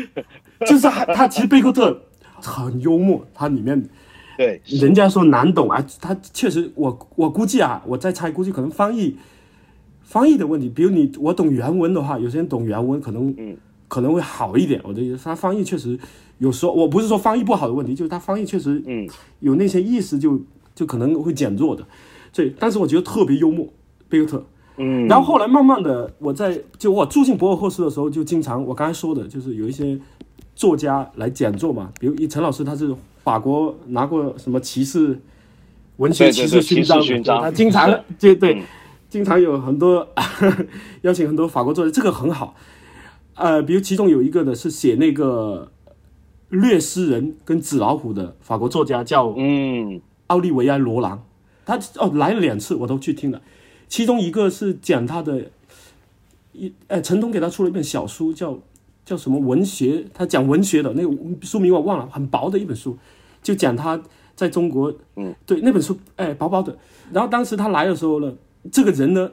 [0.66, 2.00] 就是他，其实贝克特
[2.40, 3.86] 很幽默，他里面。
[4.36, 9.16] 对，人家说难懂啊，他确实，我我估计啊，我在猜，估计可能翻译
[10.02, 10.68] 翻译的问题。
[10.68, 13.56] 比如你我懂原文的话，有些人懂原文可能嗯
[13.88, 14.78] 可能会好一点。
[14.84, 15.98] 我的意思，他翻译确实
[16.36, 19.08] 有时候，我不是说翻译不好的问题，就是他翻译确实嗯
[19.40, 20.38] 有那些意思就
[20.74, 21.82] 就可能会减弱的。
[22.30, 23.66] 所以，但是我觉得特别幽默，
[24.08, 24.44] 贝克特。
[24.76, 29.98] 嗯，然后后来慢慢的，我在就我住进博尔赫斯的时候，就经常我刚才说的，就是有一些
[30.54, 32.94] 作家来讲座嘛，比如陈老师他是。
[33.26, 35.20] 法国拿过什么骑士
[35.96, 37.42] 文学骑士勋章？
[37.42, 38.62] 他经常 就对，
[39.10, 40.08] 经常有很多
[41.02, 42.54] 邀请很多法国作家，这个很好。
[43.34, 45.72] 呃，比如其中有一个呢是写那个
[46.50, 51.24] 掠食人跟纸老虎的法国作家，叫嗯奥利维埃罗朗。
[51.64, 53.42] 他哦来了两次，我都去听了。
[53.88, 55.50] 其中一个是讲他的
[56.52, 58.56] 一，呃，陈东给他出了一本小书，叫
[59.04, 60.04] 叫什么文学？
[60.14, 61.12] 他讲文学的那个
[61.42, 62.96] 书名我忘了，很薄的一本书。
[63.46, 64.02] 就讲他
[64.34, 66.76] 在中国，嗯，对那本书，哎，薄薄的。
[67.12, 68.32] 然后当时他来的时候呢，
[68.72, 69.30] 这个人呢，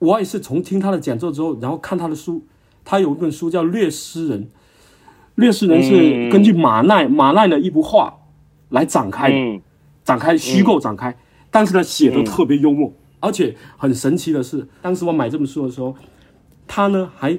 [0.00, 2.44] 我也是从听他的讲座之后，然后看他的书，
[2.84, 4.40] 他有一本书叫《略诗人》，
[5.36, 8.12] 《略诗人》是根据马奈马奈的一幅画
[8.70, 9.60] 来展开的，
[10.02, 11.16] 展开虚构展开，
[11.52, 15.94] 但是呢写的特别幽默，而且很神奇的是，当时我买这本书的时候，
[16.66, 17.38] 他呢还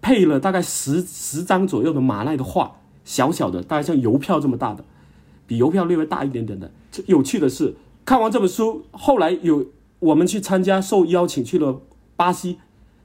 [0.00, 4.84] 配了大概十十张左右的马奈的画，小小的，大概像邮票这么大的。
[5.50, 6.70] 比邮票略微大一点点的。
[7.06, 9.66] 有趣的是，看完这本书，后来有
[9.98, 11.80] 我们去参加，受邀请去了
[12.14, 12.58] 巴西，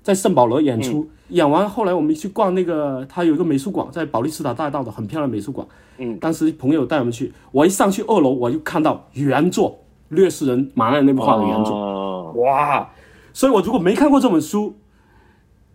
[0.03, 1.09] 在圣保罗演出。
[1.29, 5.67] 演完后来我们去逛那个，他有一个美术馆，在保利斯塔大道的很漂亮美术馆。
[5.97, 9.79] 嗯，当时朋友带我们去，我一上去二楼，我就看到原作
[10.09, 12.31] 掠食人马奈那部画的原作。
[12.33, 12.87] 哇！
[13.33, 14.75] 所以我如果没看过这本书，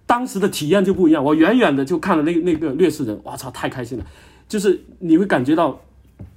[0.07, 1.25] 当时的体验就不一样。
[1.25, 4.05] 我远远的就看了那那个掠食人，我操，太开心了！
[4.47, 5.77] 就是你会感觉到。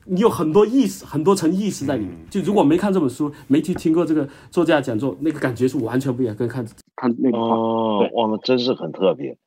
[0.05, 2.13] 你有很多意思，很多层意思在里面。
[2.29, 6.35] 就如果没看这本书，没去听过这个作家讲座，那个感觉是完全不一样。
[6.35, 9.37] 跟看看那个哦，哇，那真是很特别。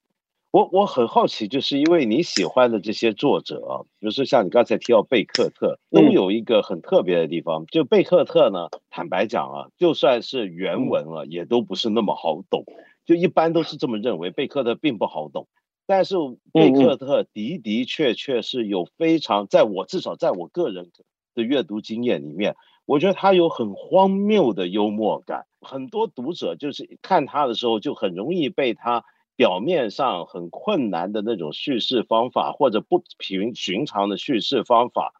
[0.52, 7.66] 我我很好奇，就是因为你喜欢的这些作者啊，比如说像你刚才提到贝克特，都有一个很特别的地方。
[7.66, 12.64] 就贝克特呢，坦白讲啊，就算是原文啊，也都不是那么好懂。
[13.04, 15.46] 就一般都是这么认为，贝克特并不好懂。
[15.86, 16.16] 但是
[16.52, 20.90] 贝克特的的确确是有非常，在我至少在我个人
[21.34, 25.46] 的阅读经验里面，我觉得他有很荒谬的幽默感。
[25.60, 29.04] 很多读者就是看他的时候，就很容易被他
[29.36, 35.12] 表面上很困难的那种叙事方法，或者不平寻常的叙事方法，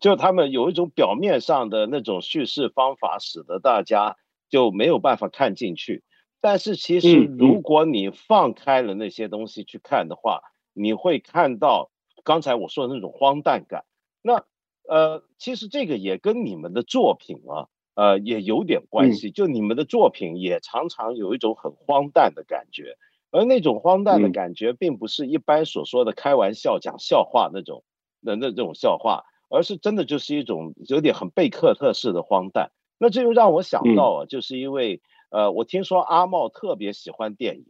[0.00, 4.16] 就他们有一种表面上的那种叙事方法，使得大家
[4.48, 6.02] 就没有办法看进去。
[6.42, 10.40] 但是其实，如果你放开了那些东西去看的话，
[10.72, 11.92] 你会看到
[12.24, 13.84] 刚才我说的那种荒诞感。
[14.22, 14.44] 那
[14.88, 19.30] 呃，其实这个也跟你们的作品啊，呃，也有点关系。
[19.30, 22.96] 就你们的作品也常常有一种很荒诞的感觉，
[23.30, 27.84] 而那种荒诞的感觉，并不是一般所说的开玩笑、讲笑话那种
[28.24, 32.72] 的那这种笑话，而是真的就是一种有点很贝克特式的荒诞。
[32.98, 35.00] 那这又让我想到啊，就是因为。
[35.32, 37.64] 呃，我听说阿茂特别喜欢电影，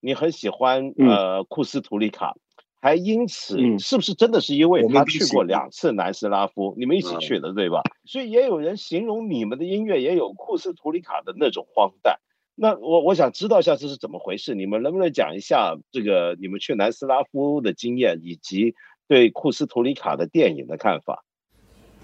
[0.00, 2.36] 你很喜欢呃库斯图里卡，
[2.80, 7.82] 还因此是不是真的是因为他去过两次南斯拉夫，你们一起去的对吧？
[8.04, 12.20] 所以也有人形容你们的音乐也有库斯图里卡的那种荒诞。
[12.54, 18.76] 那我我想知道一下这是怎么回事，你们能不能讲一下这个你们去南斯拉夫的经验，以及
[19.08, 21.24] 对库斯图里卡的电影的看法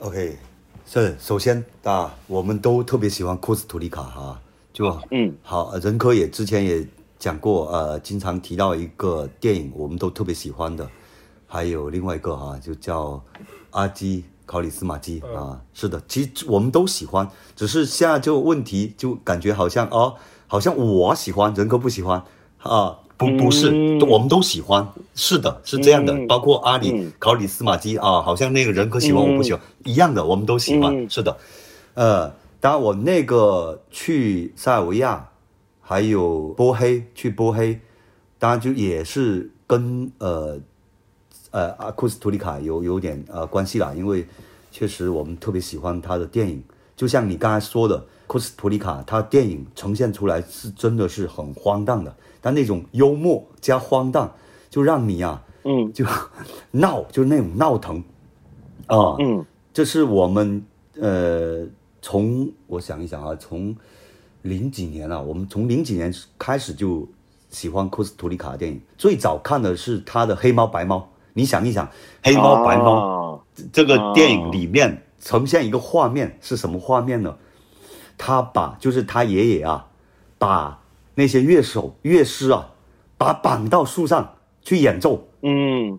[0.01, 0.37] ？OK，
[0.85, 4.41] 是首先啊，我们都特别喜欢库斯图里卡哈。
[4.75, 5.35] 就嗯。
[5.43, 6.87] 好，任科也之前也
[7.19, 10.87] 讲过，呃，经常提到一个电影，我们都特别喜欢的，
[11.47, 13.23] 还有另外一个哈，就叫
[13.71, 20.17] 阿基考里斯马基啊，是的，其实我们都喜欢，只是现在就问题就感觉好像哦，
[20.49, 22.23] 好像我喜欢，任科不喜欢
[22.59, 23.71] 啊，不不是，
[24.09, 31.37] 我们都喜欢，是的，是这样的，包括阿里考里斯马基啊，好像那个人科喜欢我不喜欢一样的，我们都喜欢，是的，
[31.95, 32.44] 呃。
[32.65, 35.29] 当然，我那个去塞尔维亚，
[35.83, 37.79] 还有波黑去波黑，
[38.39, 40.59] 当然就也是跟呃
[41.51, 44.27] 呃阿库斯图里卡有有点呃关系啦，因为
[44.71, 46.65] 确实我们特别喜欢他的电影，
[46.97, 54.33] 就像你刚才说的，库斯图里卡他电影呈现出来是真的是很荒诞的，但那种幽默加荒诞，
[54.71, 56.07] 就让你啊，嗯，就
[56.71, 58.03] 闹，就是那种闹腾
[58.87, 59.17] 啊。
[59.19, 60.65] 嗯，这是我们
[60.99, 61.67] 呃，
[62.05, 63.75] 从我想一想啊，从
[64.43, 67.09] 零几年啊，我们从零几年开始就
[67.49, 68.79] 喜欢库斯图里卡的电影。
[68.99, 70.99] 最早看的是他的《黑猫白猫》，
[71.33, 71.87] 你想一想，
[72.23, 77.35] 《黑猫白猫》这个电影里面呈现一个画面是什么画面呢？
[78.19, 79.87] 他把就是他爷爷啊，
[80.37, 80.83] 把
[81.15, 82.69] 那些乐手乐师啊，
[83.17, 85.27] 把绑到树上去演奏。
[85.41, 85.99] 嗯，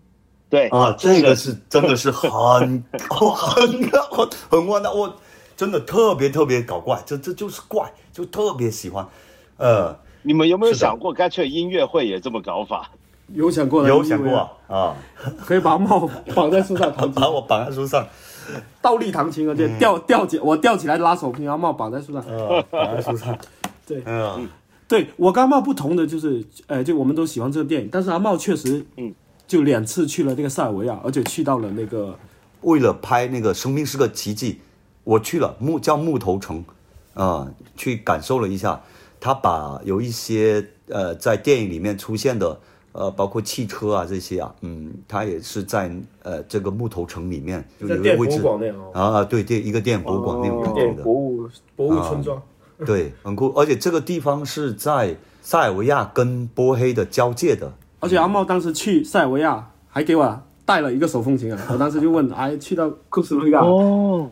[0.51, 2.29] 对啊，这个是真的是很
[3.09, 5.11] 很很很万的，我
[5.55, 9.07] 真的特别特别搞怪，这这就是怪，就特别喜欢。
[9.57, 12.91] 呃，你们有没有想过，干脆音乐会也这么搞法？
[13.33, 14.95] 有想过，有想过啊，
[15.45, 18.07] 可以把帽 绑在树上，把我绑在树上，
[18.79, 22.23] 倒立弹琴，而且吊吊起我吊起来拉手柄，然后帽绑在树上，
[22.69, 23.35] 绑在树上，
[23.87, 24.47] 对，嗯，
[24.87, 29.11] 对我跟阿茂不同的就是，呃，就我们都喜欢这个电影，但是阿茂确实，嗯，
[29.47, 32.15] 就两次去了那个塞尔维亚，而且去到了那个，
[32.61, 34.53] 为了拍那个《生命是个奇迹》，
[35.05, 36.65] 我去了木叫木头城，
[37.13, 38.81] 啊，去感受了一下，
[39.21, 42.59] 他把有一些呃在电影里面出现的。
[42.97, 48.41] 呃，包括汽车啊这些啊，嗯，他也是在呃这个木头城里面，就有一个位置
[48.93, 52.41] 啊，对对，一个电影博物馆那种感觉的博物博物村庄，
[52.85, 63.59] 对，很酷，而且这个地方是在塞尔维亚跟波黑的交界的，而且阿茂当时去塞尔维亚还给我带了一个手风琴啊，我当时就问，哎，去到库斯图里卡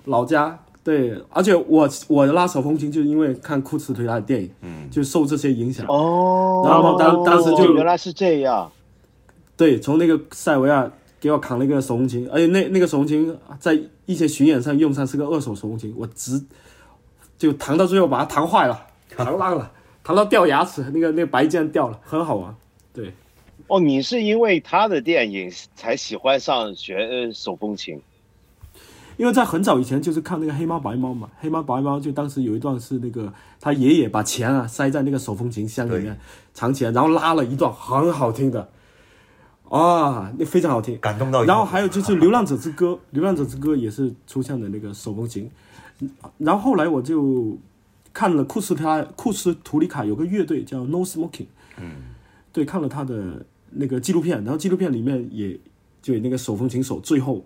[0.05, 0.57] 老家。
[0.83, 6.61] 对，而且我我拉手风琴就是因为看库茨推拉的电影，嗯，就受这些影响哦。
[6.65, 8.69] 然后当当时就原来是这样，
[9.55, 10.91] 对，从那个塞维亚
[11.21, 16.43] 给我扛了一个手风琴，而且那那个手风琴在一些巡演上用上是个二手手风琴，我直
[17.37, 19.71] 就弹到最后把它弹坏了， 弹烂了，
[20.03, 22.53] 弹到掉牙齿，那个那个白键掉了，很好玩。
[22.93, 23.13] 对，
[23.67, 28.01] 哦，你是因为他的电影才喜欢上学手风琴。
[29.17, 36.17] 因为在很早以前就是看那个黑猫白猫嘛，黑猫白猫就当时有一段是那个他爷爷把钱啊塞在那个手风琴箱里面
[36.53, 38.69] 藏起来，然后拉了一段很好听的，
[39.69, 41.43] 啊，那非常好听，感动到。
[41.43, 45.49] 然后还有就是《流浪者之歌》，《流浪者之歌》也是出现的那个手风琴。
[46.39, 47.57] 然后后来我就
[48.11, 51.47] 看了库斯他库斯图里卡有个乐队叫 No Smoking，
[51.77, 51.91] 嗯，
[52.51, 55.59] 对，看了他的那个纪录片，然后纪录片里面也
[56.01, 57.45] 就有那个手风琴手最后。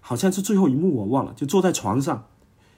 [0.00, 2.24] 好像是最后一幕，我忘了，就坐在床上，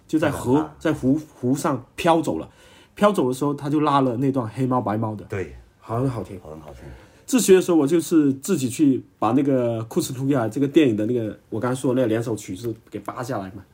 [0.06, 2.48] 就在河在湖湖上飘走了。
[2.94, 6.84] 飘走的时候，他就拉了那段黑猫白猫的，对，很好听，很好听。
[7.24, 13.64] 自学的时候，我就是自己去把那个库斯图亚这个电影的那个我刚才说的那两首曲子给扒下来嘛，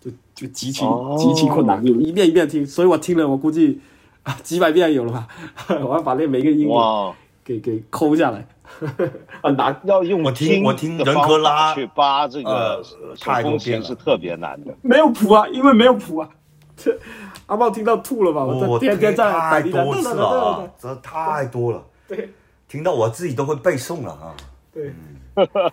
[0.00, 0.82] 就就极其
[1.18, 2.66] 极其困难，一遍一遍听。
[2.66, 3.78] 所以我听了，我估计
[4.22, 5.28] 啊几百遍有了吧。
[5.68, 6.66] 我要把那每个音
[7.44, 8.48] 给给给抠下来。
[9.42, 14.74] 很难，要用我听我听人格拉去扒这个手风琴是特别难的。
[14.82, 16.28] 没有谱啊，因为没有谱啊。
[16.76, 16.98] 这
[17.46, 18.44] 阿茂听到吐了吧？
[18.44, 21.84] 我天天在太多次了，这太多了。
[22.08, 22.30] 对，
[22.66, 24.34] 听到我自己都会背诵了啊。
[24.72, 24.92] 对。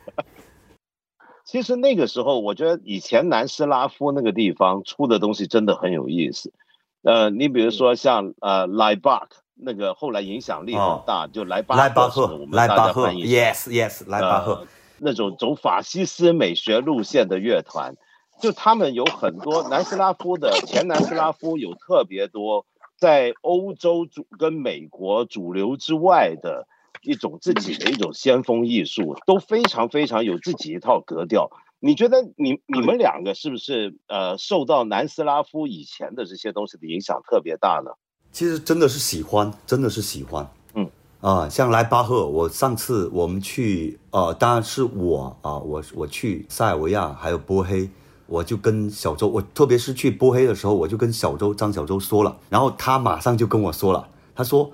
[1.46, 6.54] 其实那个时候，我觉得以前南斯拉夫那个地方出的东西真的很有意思。
[7.02, 9.42] 呃，你比如说像呃莱巴克。
[9.62, 14.66] 那个后来影响力很大，就莱巴莱巴赫，莱巴赫，yes yes，莱巴赫，
[15.00, 17.96] 那种走法西斯美学路线的乐团，
[18.42, 22.66] 就他们有很多南斯拉夫的前南斯拉夫有特别多
[22.98, 26.68] 在欧洲主跟美国主流之外的
[27.02, 31.50] 一种自己的一种先锋艺术，都非常非常有自己一套格调。
[31.82, 37.92] 你觉得你你们两个是不是呃受到南斯拉夫以前的这些东西的影响特别大呢？
[38.32, 40.90] 其实真的是喜欢，真的是喜欢，嗯。
[41.22, 47.90] 啊，像莱巴赫，我上次我们去，呃，当然是我啊，我我去塞尔维亚还有波黑，
[48.26, 54.72] 我就跟小周，我特别是去波黑的时候，我就跟小周张小周说了，然后他马上就跟我说了，他说，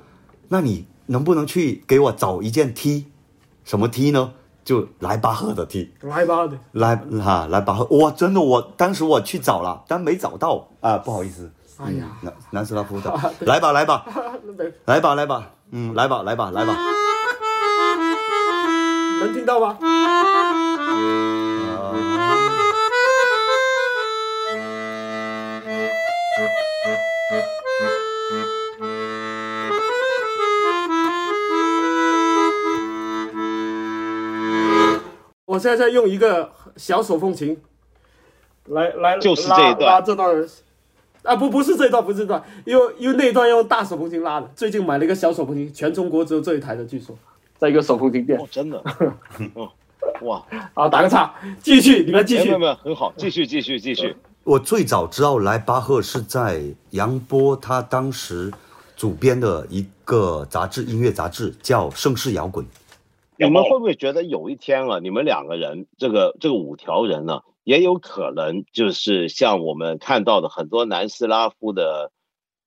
[0.49, 3.05] 那你能不能去给我找一件 T，
[3.63, 4.33] 什么 T 呢？
[4.63, 10.67] 就莱巴赫的 T，莱巴的，莱哈莱巴赫，哇，真的，我当时我去找了，但没找到。
[10.81, 11.51] 啊，不好意思。
[11.77, 13.11] 哎呀，南南斯拉夫的，
[13.41, 14.05] 来吧来吧，
[14.85, 16.75] 来吧 来吧，嗯，来吧来吧来吧，
[19.19, 19.77] 能听到吗？
[35.45, 37.61] 我现在在用一个小手风琴，
[38.65, 40.03] 来来就是这一段。
[40.03, 40.45] 这段。
[41.25, 44.49] 啊不不是这段不是这段，因为因为那一段用大手风琴拉的。
[44.55, 47.15] 最近买了一个小手风琴，全中国只有这一台的，据说。
[47.57, 48.39] 在一个手风琴店。
[48.39, 48.77] 哦，真的，
[49.55, 49.71] 哦，
[50.21, 52.45] 哇，好，打个岔，继续，你们继续。
[52.45, 54.15] 没有没有，很好，继续继续继续。
[54.43, 56.61] 我最早知道莱巴赫是在
[56.91, 58.51] 杨波，他当时
[58.95, 62.63] 主编的一个杂志，音乐杂志叫《盛世摇滚》。
[63.37, 72.13] 你们会不会觉得有一天啊，你们两个人这个这个五条人呢，也有可能就是像我们看到的很多南斯拉夫的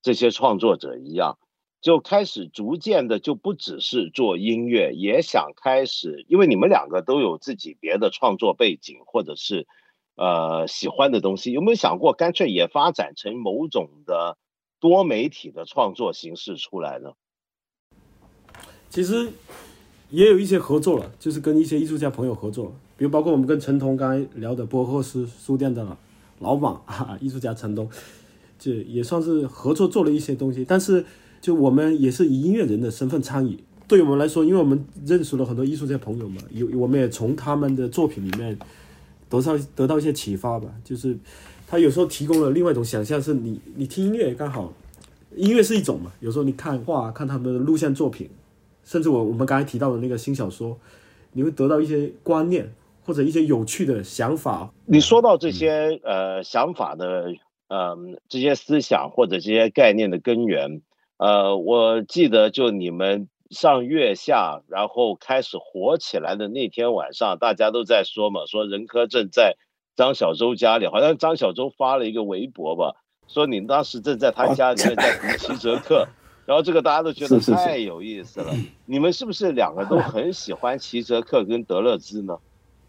[0.03, 1.39] 这些创作者一样，
[1.81, 9.67] 就开始逐渐的就不只是做音乐，也想开始，因为你们两个都有自己别的创作背景或者是
[10.17, 14.37] 呃喜欢的东西，有没有想过干脆也发展成某种的
[14.81, 17.13] 多媒体的创作形式出来呢？
[18.91, 19.33] 其实。
[20.11, 25.97] 也有一些合作了，就是跟一些艺术家朋友合作，比如包括我们跟陈彤刚才聊的波赫斯书店的
[26.41, 27.89] 老板 啊，艺术家陈彤，
[28.59, 30.65] 这也算是合作做了一些东西。
[30.65, 31.05] 但是，
[31.41, 33.57] 就我们也是以音乐人的身份参与。
[33.87, 38.59] 对我们来说，因为我们认识了很多艺术家朋友嘛，有我们也从他们的作品里面
[39.31, 40.69] 得到得到一些启发吧。
[40.85, 41.17] 就是
[41.67, 44.73] 他有时候提供了另外一种想象，是你你听音乐刚好，
[45.37, 46.13] 音乐是一种嘛。
[46.21, 48.29] 有时候你看画，看他们的录像作品。
[48.85, 50.77] 甚至我我们刚才提到的那个新小说，
[51.33, 52.73] 你会得到一些观念
[53.09, 54.71] 或者一些有趣的想法。
[54.85, 57.33] 你说到这些呃想法的
[57.69, 57.97] 呃
[58.29, 60.83] 这些思想或者这些概念的根源，
[61.17, 69.57] 呃，我记得就你们上月下然后开始火起来的那天晚上，大家都在说嘛，说任科正在
[69.97, 72.95] 张小舟家里，好像张小舟发了一个微博吧，
[73.27, 76.07] 说你当时正在他家里面在读齐泽克。
[76.45, 78.55] 然后这个大家都觉得太有意思了。
[78.87, 82.39] 你们是不是两个都很喜欢齐泽克跟德勒兹呢？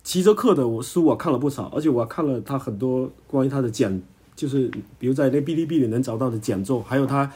[0.03, 3.99] 齐泽克的书我看了不少，而且我看了他很多关于他的讲，
[4.35, 7.31] 就是比如在那哔哩哔哩能找到的讲座，还有他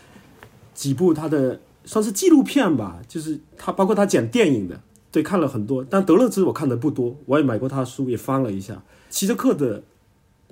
[0.73, 4.79] 几部他的算是纪录片吧，就是他包括他讲电影的，
[5.11, 5.85] 对，看了很多。
[5.87, 8.81] 但德勒兹我看的不多，我也买过他的书，也翻了一下。
[9.09, 9.83] 齐泽克的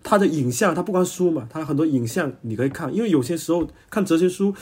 [0.04, 4.54] 他的影像，他不光书嘛，他很多影像你可以看，因为有些时候看哲学书。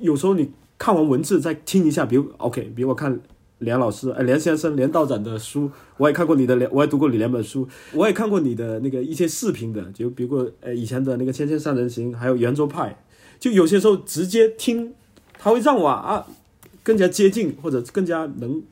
[0.00, 3.20] 有时候你看完文字再听一下，比如 OK，比如我看
[3.62, 13.02] 梁老师、哎梁先生、梁道长的书，我也看过你的两，我也读过你两本书，我也看过你的那个一些视频的，就比如呃以前的那个《千千三人行》，还有圆桌派，
[13.40, 14.94] 就有些时候直接听，
[15.38, 16.26] 他会让我啊
[16.82, 18.62] 更加接近或者更加能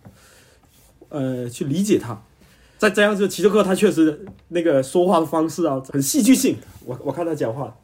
[1.09, 2.23] 呃去理解他。
[2.79, 7.77] 再这样子，齐泽克他确实那个说话的方式啊很戏剧性，我我看他讲话。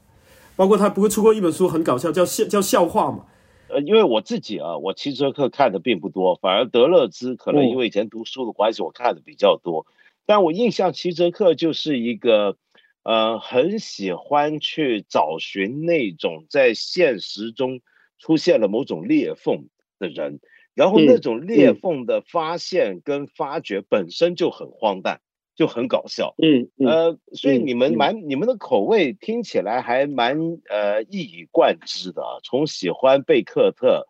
[0.56, 3.24] 包括他不会出过一本书很搞笑，叫笑叫笑话嘛？
[3.68, 9.86] 呃，因为我自己啊，我骑车课看的并不多，反而德勒兹可能因为以前读书的关系，我看的比较多。
[10.24, 12.56] 但我印象骑车课就是一个，
[13.02, 17.80] 呃，很喜欢去找寻那种在现实中
[18.18, 20.40] 出现了某种裂缝的人，
[20.74, 25.20] 然后那种裂缝的发现跟发掘本身就很荒诞。
[25.56, 30.38] 就很搞笑，嗯，呃，所以你们蛮你们的口味听起来还蛮
[30.68, 34.06] 呃一以贯之的，从喜欢贝克特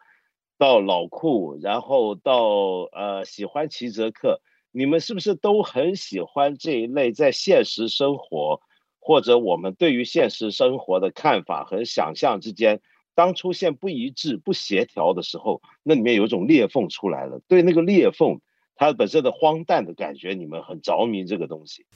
[0.59, 2.49] 到老库，然后到
[2.90, 4.40] 呃喜欢齐泽克，
[4.72, 8.61] 你们是不是都很喜欢这一类在现实生活
[8.99, 12.80] 或者我们对于现实生活的看法和想象之间，
[13.14, 18.40] 当出现不一致、不协调的时候，那里面有一种裂缝出来了，对那个裂缝。
[18.77, 21.87] 它本身的荒诞的感觉，你们很着迷这个东西。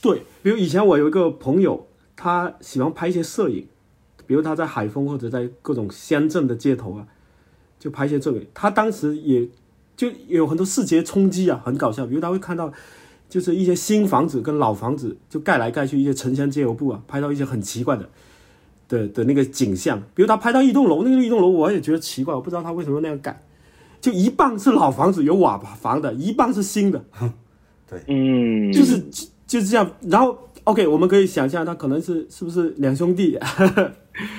[0.00, 3.66] 对，比如以前我有一个朋友，他喜欢拍一些摄影，
[4.26, 7.06] 比如他在海丰或者在各种乡镇的街头啊，
[7.78, 8.40] 就拍一些这个。
[8.52, 9.48] 他当时也
[9.96, 12.06] 就有很多视觉冲击啊，很搞笑。
[12.06, 12.72] 比如他会看到，
[13.28, 18.08] 就是一些新房子跟老房子就盖来盖去，一些城乡结合部啊，拍到一些很奇怪的
[18.86, 20.00] 的的那个景象。
[20.14, 23.42] 比如他拍到一栋楼，那个一栋楼我也觉得奇怪，我不知道他为什么那样改。
[24.00, 27.04] 就一半是老房子有瓦房的，一半是新的。
[27.88, 29.02] 对，嗯，就是
[29.46, 29.90] 就是这样。
[30.02, 33.38] 然后，OK，我们可以想象，他可能是是不是两兄弟？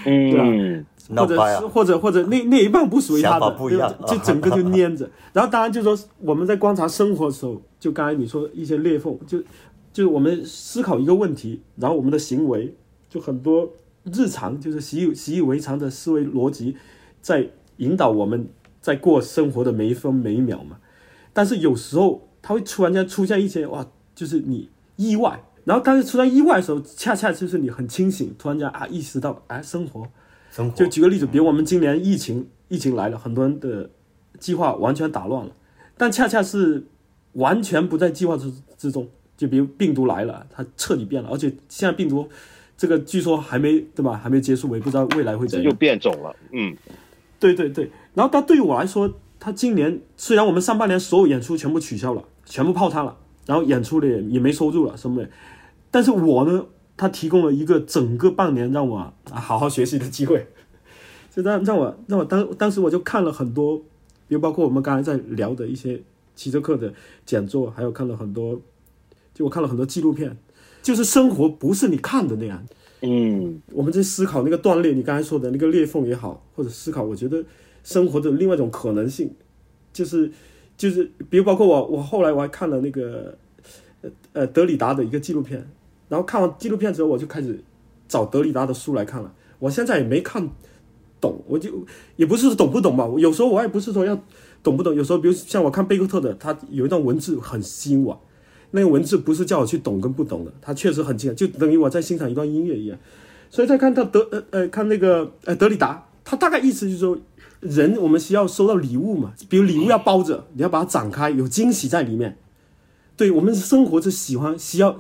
[0.06, 0.86] 嗯，
[1.28, 1.46] 对吧？
[1.56, 5.10] 或者是或者或者那那一半不属于他的，就整个就粘着。
[5.34, 9.40] 然后，当然就是说，我们在观察生活的时候，就刚才你说一些裂缝，就
[9.92, 12.76] 就是我们思考一个问题，然后我们的行为
[13.10, 13.68] 就很多
[14.04, 16.78] 日常就是习以习以为常的思维逻辑，
[17.20, 18.48] 在引导我们。
[18.82, 20.78] 在过生活的每一分每一秒嘛，
[21.34, 30.08] 但是有时候他会突然间出现一些哇，就是你意外，然后但是出现意外的时候，恰恰就是你很清醒，突然间啊意识到哎生活，
[30.52, 30.78] 生活。
[30.78, 33.90] 就举个例子，比如我们今年疫情疫情来了，很多人的
[34.40, 35.52] 计划完全打乱了，
[35.98, 36.86] 但恰恰是
[37.34, 42.28] 完全不在计划之之中，就比如病毒来了，它彻底变了，而且现在病毒
[42.78, 46.76] 这个据说还没对吧，还没结束，我也不知道未来会怎样，又变种了，嗯。
[47.42, 55.30] 对对对，然后但对于我来说，他今年虽然我们上半年所有演出全部取消了，全部泡汤了，然后演出的也也没收入了什么的，
[55.92, 56.66] 但是我呢，
[56.98, 60.48] 他提供了一个整个半年让我好好学习的机会，
[61.34, 63.78] 就让让我让我当当时我就看了很多，
[64.28, 66.02] 比如包括我们刚才在聊的一些
[66.36, 66.94] 骑车课的
[67.26, 68.60] 讲座，还有看了很多，
[69.34, 70.38] 就我看了很多纪录片，
[70.82, 72.66] 就是生活不是你看的那样。
[73.02, 77.42] 嗯，我们在思考那个断裂，你刚才说的那个裂缝也好，或者思考，我觉得
[77.84, 79.34] 生活的另外一种可能性，
[79.94, 80.32] 就是
[80.78, 83.38] 就是，比如包括我，我后来我还看了那个
[84.02, 85.68] 呃呃德里达的一个纪录片，
[86.08, 87.64] 然后看完纪录片之后，我就开始
[88.08, 89.34] 找德里达的书来看了。
[89.60, 90.50] 我现在也没看
[91.20, 94.18] 懂，我就也不是懂不懂吧，有时候我也不是说要
[94.64, 98.22] 懂不懂，有时候比如像我看贝克特的，他有一段文字很吸引我。
[98.72, 102.96] 那个文字不是叫我去懂跟不懂的，它确实很精彩，就等于我在欣赏一段音乐一样。
[103.50, 107.18] 所以再看到德呃呃看那个呃德里达，他大概意思就是说，
[107.60, 112.38] 人我们需要收到礼物嘛，比如礼物要包着，你要把它展开，有惊喜在里面。
[113.18, 114.98] 对我们生活是喜欢需要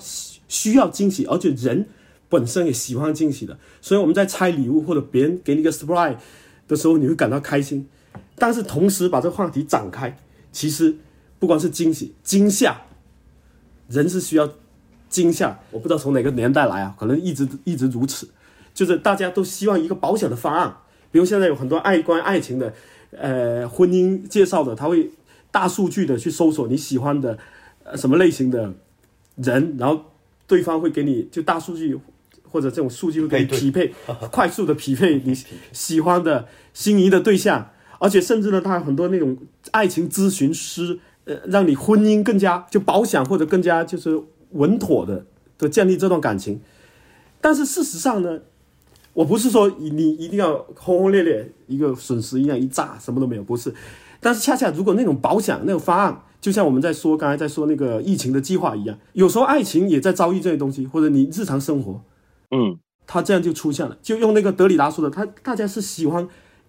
[0.47, 1.87] 需要惊喜，而且人
[2.27, 3.57] 本身也喜欢惊喜的。
[3.81, 6.17] 所以我们在拆礼物或者别人给你个 surprise
[6.67, 7.87] 的时候，你会感到开心。
[8.35, 10.17] 但是同时把这个话题展开，
[10.51, 10.97] 其实
[11.39, 12.81] 不光是惊喜、惊吓。
[13.87, 14.49] 人是需要
[15.09, 18.29] 惊吓，我不知道从哪个年代来啊，可能一直一直如此，
[18.73, 20.77] 就是大家都希望一个保险的方案，
[21.11, 22.73] 比如现在有很多爱关爱情的，
[23.11, 25.09] 呃，婚姻介绍的，他会
[25.51, 27.37] 大数据的去搜索你喜欢的
[27.83, 28.73] 呃什么类型的
[29.35, 30.05] 人，然后
[30.47, 31.97] 对方会给你就大数据
[32.49, 33.93] 或者这种数据会给你匹配，
[34.31, 35.35] 快速的匹配你
[35.71, 39.37] 喜欢的心仪的对象，而且甚至呢，他很多那种
[39.71, 40.99] 爱情咨询师。
[41.25, 44.19] 呃，让你婚姻更加就保险或者更加就是
[44.53, 45.23] 稳妥的
[45.59, 46.59] 的建立这段感情，
[47.39, 48.39] 但是事实上呢，
[49.13, 53.73] 我不是说你一定要轰轰烈烈一个损失一样一炸什么都没有，不是，
[54.19, 62.01] 但是恰恰如果那种保险那种方案，就像我们在说刚才在说那个疫情的计划一样，有时候爱情也在遭遇这些东西，或者你日常生活，
[62.51, 66.27] 嗯，他这样就出现了，就用那个德里达说的，他大家是喜欢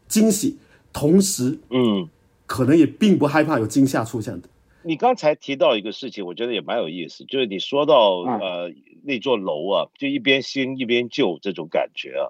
[0.08, 0.58] 惊喜，
[0.92, 2.08] 同时，嗯。
[2.50, 4.48] 可能也并不害怕有惊吓出现的。
[4.82, 8.68] 你刚才提到一个事情，我觉得也蛮有意思，就是你说到呃
[9.04, 12.26] 那座楼啊，就一边新一边旧这种感觉啊。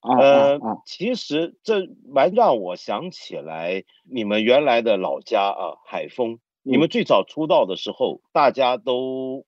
[0.00, 6.38] 呃，其实这蛮让我想起来你们原来的老家啊，海丰。
[6.62, 9.44] 你们最早出道的时候，大家都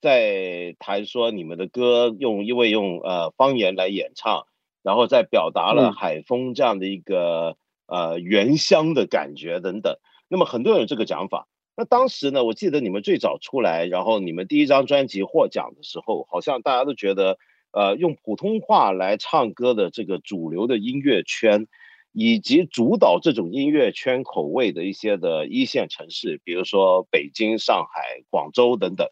[0.00, 4.46] 在谈说你们的歌用因为用呃方言来演唱，
[4.82, 7.56] 然后再表达了海丰这样的一个。
[7.86, 11.46] 呃，原乡的感觉等等，那么很多人有这个讲法。
[11.76, 17.38] 那当时呢，我记得你们最早出来，然后你们第一张专辑获奖的时候，好像大家都觉得，
[17.72, 21.66] 呃，用普通话来唱歌的这个主流的音乐圈，
[22.12, 29.08] 以及主导这种音乐圈口味的一些的一线城市，比如说北京、上海、广州等等，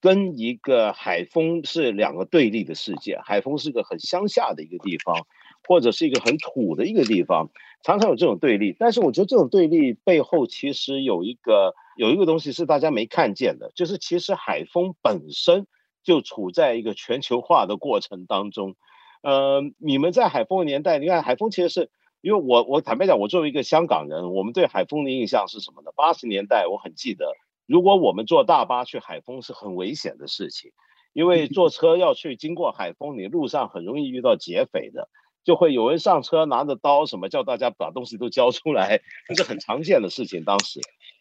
[0.00, 3.18] 跟一个海丰是两个对立的世界。
[3.22, 5.26] 海丰是个很乡下的一个地方。
[5.66, 7.50] 或者是一个很土的一个地方，
[7.82, 8.74] 常常有这种对立。
[8.78, 15.66] 但是我觉得这种对立背后其实有一个有一个东西是大家没看见的，就是其实海丰本身
[16.02, 18.76] 就处在一个全球化的过程当中。
[19.22, 25.90] 呃，你们在海丰的年代，你看海丰其实是因为我我坦白讲，我作为一个香港人，我们对海丰的印象是什么呢？
[25.96, 27.32] 八十年代我很记得，
[27.66, 30.70] 如果我们坐大巴去海丰是很危险的事情，
[31.12, 35.08] 因为坐车要去经过海丰，你路上很容易遇到劫匪的。
[35.48, 40.44] 就会有人上车拿着刀，什么叫大家把东西都交出来，这是很常见的事情。
[40.44, 40.78] 当时，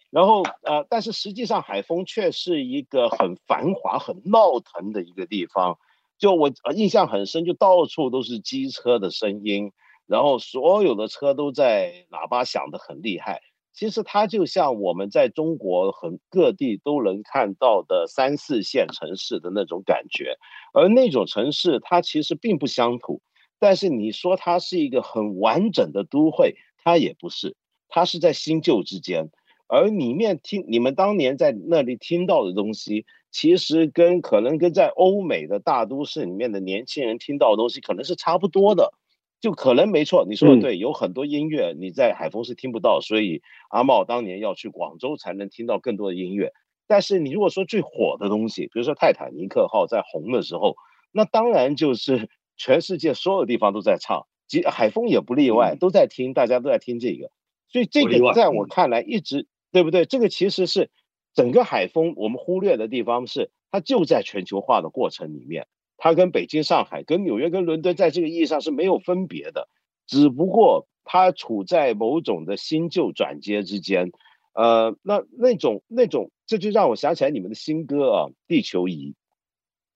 [0.09, 5.80] 然后呃，但是实际上海丰却是一个很繁华、很闹腾的一个地方。
[6.17, 9.71] 就我印象很深，就到处都是机车的声音，
[10.07, 13.39] 然后所有的车都在喇叭响得很厉害。
[13.71, 20.36] 其实它就像我们在中国很各地都能看到的三四线城市的那种感觉，
[20.73, 23.21] 而那种城市它其实并不乡土。
[23.60, 27.55] 但是你说它是一个很完整的都会，它也不是，
[27.89, 29.32] 它是在新旧之间，
[29.68, 38.93] 而里面听你们当年在那里听到的东西，其实跟可能跟在欧美的大都市里面的年轻人听到的东西可能是差不多的，
[39.41, 46.53] 就可能没错，你说的对，有很多音乐你在海丰是听不到，所以阿茂当年要去广州才能听到更多的音乐。
[46.86, 50.76] 但是你如果说最火的东西，比如说泰坦尼克号在红的时候，
[51.12, 52.30] 那当然就是。
[52.58, 57.32] 全世界所有地方都在唱，即海风也不例外，都在听，大家都在听这个，
[57.70, 60.05] 所以这个在我看来一直对不对？
[60.05, 60.89] 这个其实是
[61.34, 69.70] 整个海风我们忽略的地方是，它就在全球化的过程里面，它跟北京、上海、跟纽约、跟伦敦在这个意义上是没有分别的，
[70.08, 74.12] 只不过它处在某种的新旧转接之间。
[74.53, 79.12] 呃，那那种那种，这就让我想起来你们的新歌啊，《地球仪》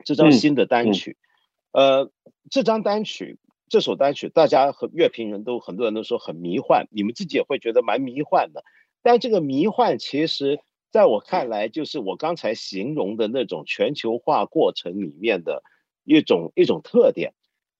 [0.05, 1.17] 这张新的单曲。
[1.71, 2.11] 呃，
[2.49, 3.37] 这张单曲，
[3.69, 8.63] 这首单曲，大家和乐评人都很多人都说很迷幻，你们自己也会觉得蛮迷幻的。
[9.01, 10.59] 但这个迷幻，其实
[10.91, 15.63] 在我看来，就是我刚才形容的那种全球化过程里面的
[16.03, 17.33] 一种一种特点，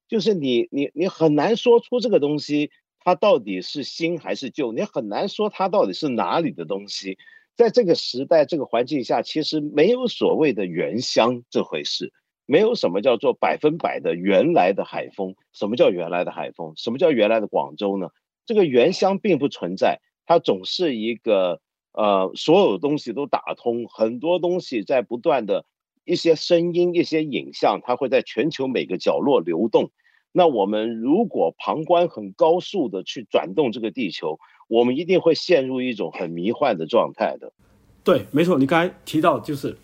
[0.08, 2.72] 就是你你你很难说出这个东西。
[3.04, 4.72] 它到底是新还是旧？
[4.74, 7.18] 你很难说它到底是哪里的东西。
[7.56, 12.14] 在这个时代、这个环境下，其实没有所谓的原乡这回事，
[12.52, 15.36] 没有什么叫做百分百的原来的海风。
[15.54, 16.74] 什么叫原来的海风？
[16.76, 18.10] 什么叫原来的广州呢？
[18.46, 21.62] 这个原乡并不存在，它总是一个
[21.94, 25.64] 呃，所有东西都打通，很多东西在不断的
[26.04, 29.90] 一些声音、一些影像，它会在全球每个角落流动。
[30.34, 37.54] 那我们如果旁观很高速的去转动这个地球，我们一定会陷入一种很迷幻的状态的。
[38.04, 39.78] 对，没错，你刚才提到就是，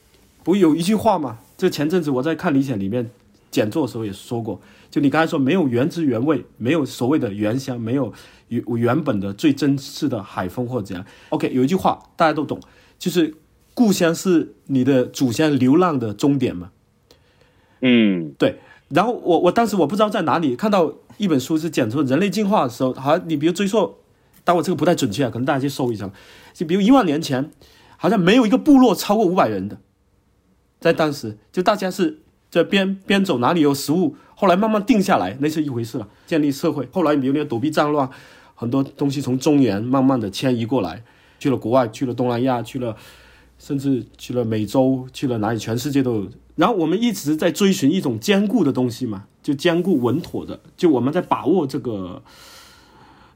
[0.48, 1.40] 不有一句话嘛？
[1.58, 3.12] 这前阵子我在看理想里面
[3.52, 8.14] 讲座的时候也说过，就你刚才说没有原汁原味，没有所谓的原香，没有
[8.48, 11.06] 原原本的最真实的海风或者怎样。
[11.32, 12.62] OK，有一句话大家都懂，
[12.98, 13.36] 就是
[13.74, 16.72] 故乡是你的祖先流浪的终点嘛。
[17.82, 18.60] 嗯，对。
[18.88, 23.96] 然后我我当时我不知道在哪里看到一本书是讲说人类进化的时候，好像你比如追溯，
[24.46, 26.10] 但我这个不太准确啊，可能大家去搜一下。
[26.54, 27.52] 就比如一万年前，
[27.98, 29.78] 好像没有一个部落超过五百人的，
[30.80, 32.20] 在当时就大家是
[32.50, 36.08] 在边边走，哪里有食物，后来慢慢定下来，那是一回事了。
[36.26, 38.10] 建立社会，后来比如那个躲避战乱，
[38.56, 41.04] 很多东西从中原慢慢的迁移过来，
[41.40, 42.96] 去了国外，去了东南亚，去了
[43.58, 46.30] 甚至去了美洲，去了哪里，全世界都有。
[46.56, 52.22] 然后我们一直在追寻一种坚固的东西嘛，就坚固稳妥的，就我们在把握这个，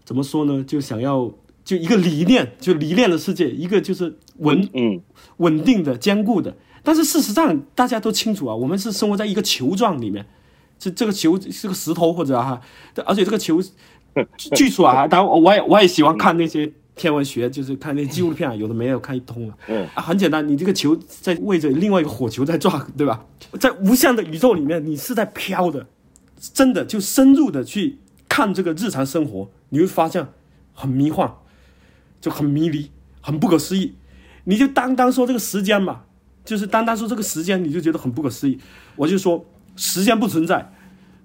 [0.05, 0.63] 怎么说呢？
[0.63, 1.31] 就想要
[1.63, 5.01] 就一个理念，就理念的世界，一个就是稳嗯
[5.37, 6.55] 稳定的坚固的。
[6.84, 10.25] 但是事实上大家都清楚啊，我们是生活在一个球状里面，
[10.79, 12.61] 这这个球是个石头或者哈，
[13.05, 13.61] 而且这个球，
[14.55, 16.71] 据说啊，当然我也我也喜欢看那些。
[16.93, 19.57] 天文学就是看那纪录片啊，有的没有看一通了。
[19.67, 23.25] 嗯啊，很简单，你这个球在围着另外一个火球在转，对吧？
[23.59, 25.88] 在无限的宇宙里面，你是在飘的，
[26.53, 30.27] 真的就深入的去看这个日常生活，你会发现
[30.73, 31.34] 很迷幻，
[32.19, 33.95] 就很迷离，很不可思议。
[34.43, 36.01] 你就单单说这个时间嘛，
[36.43, 38.57] 就是单单说这个时间，你就觉得很不可思议。
[38.95, 40.71] 我就说时间不存在。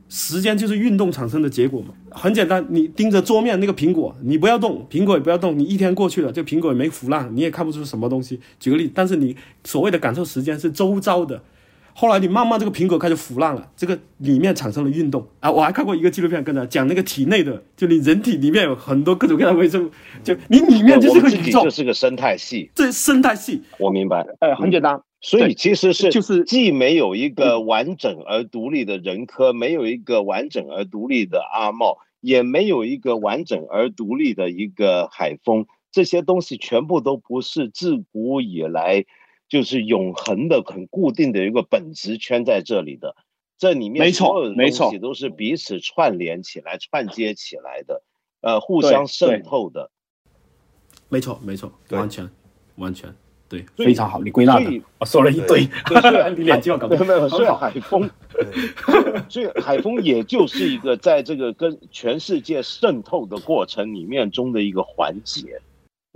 [0.08, 8.38] 时间就是运动产生的结果嘛，很简单，你盯着桌面那个苹果，你不要动，苹果也不要动，你一天过去了，这苹果也没腐烂，你也看不出什么东西。
[8.60, 11.42] 举个例，但是你所谓的感受时间是周遭的，
[11.98, 15.26] 后来你慢慢这个苹果开始腐烂了，这个里面产生了运动。
[15.40, 15.50] 啊。
[15.50, 19.90] 我还看过一个纪录片，跟他讲那个体内的，就你人体里面有很多各种各样的微生物，
[20.22, 25.00] 就你里面就是个宇宙，就是个生态系，这生态系，我明白，哎，很简单。
[25.22, 39.06] 所以其实是就是既没有一个完整而独立的人科，没有一个完整而独立的阿茂，也没有一个完整而独立的一个海风，这些东西全部都不是自古以来
[39.48, 43.16] 就是永恒的、很固定的一个本质圈在这里的。
[43.58, 48.02] 这里面所有的东西都是彼此串联起来、串接起来的，
[48.42, 49.90] 呃，互相渗透的。
[51.08, 52.28] 没错，没错，完全，
[52.76, 53.14] 完全。
[53.48, 55.68] 对，非常好，你归纳的，我说了一堆，
[56.36, 58.10] 你脸就要搞没有没有，所以海风，
[59.28, 65.62] 所以海风也就是一个在这个跟全世界渗透的过程里面中的一个环节。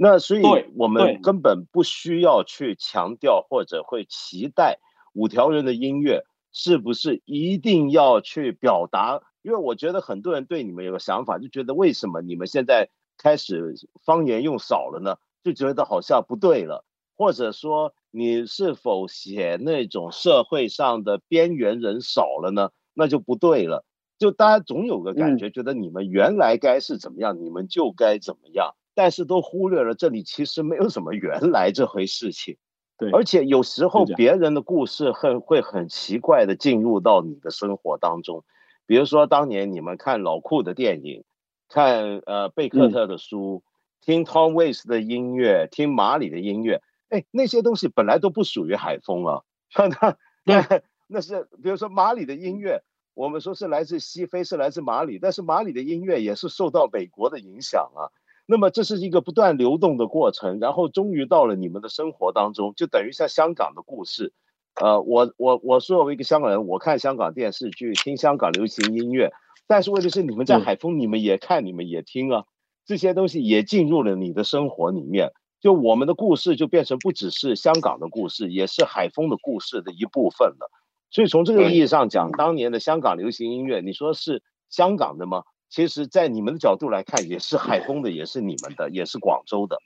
[0.03, 0.43] 那所以
[0.77, 4.79] 我们根本不需要去强调或者会期待
[5.13, 12.89] 五条人的音乐是不是一定要去表达，因为我觉得很多人对你们有个想法，就觉得为什么你们现在
[13.19, 15.19] 开始方言用少了呢？
[15.45, 16.83] 就觉得好像不对了。
[17.15, 22.71] 或者说，你是否写那种社会上的边缘人少了呢？
[22.95, 23.85] 那就不对了。
[24.19, 32.57] 就大家总有个感觉，觉得你们原来该是怎么样，你们就该怎么样，但是都忽略了这里其实没有什么原来这回事情。
[32.99, 38.45] 对，而且有时候别人的故事很会很奇怪的进入到你的生活当中。
[38.87, 41.25] 比如说当年你们看老库的电影，
[41.69, 43.63] 看呃贝克特的书，
[44.01, 46.83] 听 Tom Waits 的音乐，听马里的音乐。
[47.09, 49.43] 哎，那些东西本来都不属于海风啊，
[49.89, 52.83] 那那 那是比如说马里的音乐，
[53.15, 58.13] 我们说是来自西非，是来自马里，但是马里的音乐也是受到美国的影响啊。
[58.51, 64.33] 那么这是一个不断流动的过程，然后终于到了你们的生活当中，就等于像香港的故事。
[64.75, 69.31] 呃，我我我作为一个香港人，我看香港电视剧，听香港流行音乐，
[69.69, 72.45] 但是问题是你们在海丰，你们也看，你们也听啊。
[72.85, 75.31] 这些东西也进入了你的生活里面。
[75.61, 80.69] 就我们的故事就变成不只是香港的故事，也是海风的故事的一部分了。
[81.13, 85.45] 所以从这个意义上讲，当年的香港流行音乐，你说是香港的吗？
[85.71, 89.79] 其实，在你们的角度来看，也是海风的，也是你们的，也是广州的。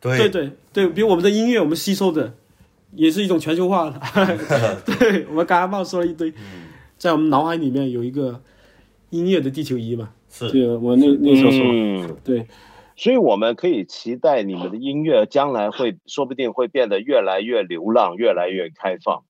[0.00, 2.34] 对对对对，比如我们的音乐，我们吸收的
[2.92, 4.00] 也是一种全球化的。
[4.84, 6.34] 对，我们刚刚冒说了一堆，
[6.98, 8.42] 在我们脑海里面有一个
[9.10, 10.10] 音乐的地球仪嘛。
[10.28, 12.46] 是，对，我那那时候说，对。
[12.96, 19.22] 所以我们可以期待你们的音乐将来会，说不定会变得越来越流浪，越来越开放。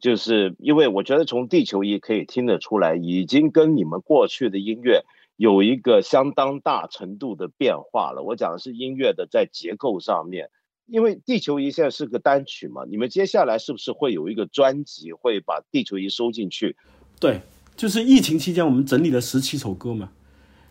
[0.00, 5.04] 就是因为我觉得从地球仪可以听得出来，已经跟你们过去的音乐
[5.38, 8.22] 有一个相当大程度的变化了。
[8.22, 10.50] 我讲的是音乐的在结构上面，
[10.84, 16.76] 因为地球仪现在是个单曲嘛，你们接下来是不是会有一个专辑会把地球仪收进去？
[17.20, 17.40] 对，
[17.76, 20.10] 就是疫情期间我们整理了十七首歌嘛。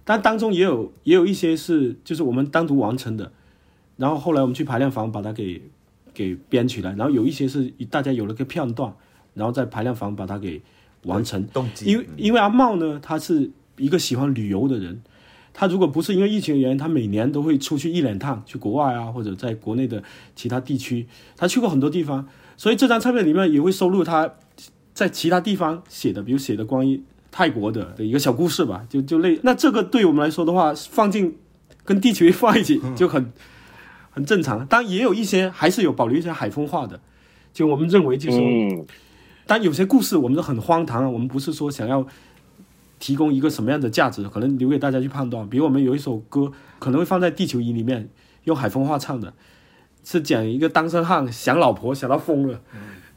[0.04, 3.32] 但当中也有也有一些是就是我们单独完成的，
[3.96, 5.62] 然后后来我们去排练房把它给
[6.14, 8.94] 给编起来，然后有一些是大家有了个片段，
[9.34, 10.62] 然后在排练房把它给
[11.04, 11.48] 完成。
[11.48, 11.86] 动机。
[11.86, 15.02] 因为因为阿茂呢，他是一个喜欢旅游的人，
[15.54, 20.04] 他如果不是因为疫情的原因，他每年都会出去一两趟，去国外啊或者在国内的
[20.36, 24.36] 其他地区，他去过很多地方，所以这张唱片里面也会收录他
[24.94, 27.02] 在其他地方写的，比如写的关于。
[27.30, 31.38] 泰国的的一个小故事吧，就就类那这个对我们来说的话，放进
[31.84, 33.32] 跟地球仪放一起 就很
[34.10, 34.66] 很正常。
[34.66, 37.00] 当然也有一些还是有保留一些海风化的，
[37.54, 38.40] 就我们认为就是，
[39.46, 42.08] 但有些故事我们都很荒唐啊，我们不是说想要
[43.00, 45.48] 提供一个什么样的价值，可能留给大家去判断。
[45.48, 48.10] 比如我们有一首歌可能会放在地球仪里面，
[48.44, 49.34] 用海风话唱的，
[50.04, 52.62] 是讲一个单身汉想老婆想到疯了，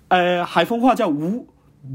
[0.08, 1.46] 呃，海风话叫无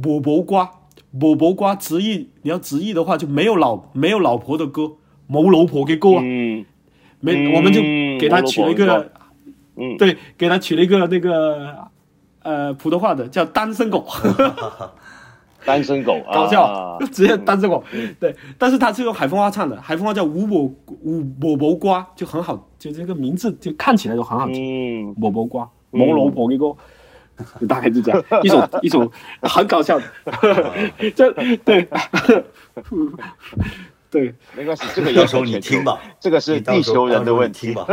[0.02, 0.72] 波波瓜。
[1.18, 4.96] 某某瓜直译，你要直译的话，就没有老没有老婆的歌，
[5.28, 6.22] 某老婆的歌啊，
[7.22, 7.80] 没，我们就
[8.20, 9.12] 给他取了一个，
[9.78, 11.90] 嗯，对，给他取了一个那个，
[12.44, 14.06] 呃，普通话的叫单身狗，
[15.66, 17.84] 单身狗， 搞笑，直接单身狗，
[18.20, 26.76] 对，但是他是用海风花唱的，海风花叫五某五某某瓜，就很好，就这个名字就看起来就很好听，某某瓜，某老婆的歌。
[27.68, 29.12] 大概就这样，一首 一首
[29.42, 30.06] 很搞笑的，
[31.14, 31.30] 这
[31.66, 31.86] 对。
[34.10, 37.74] 对，没关系，这个有时候你听吧，这个是地球人的问题。
[37.74, 37.86] 吧。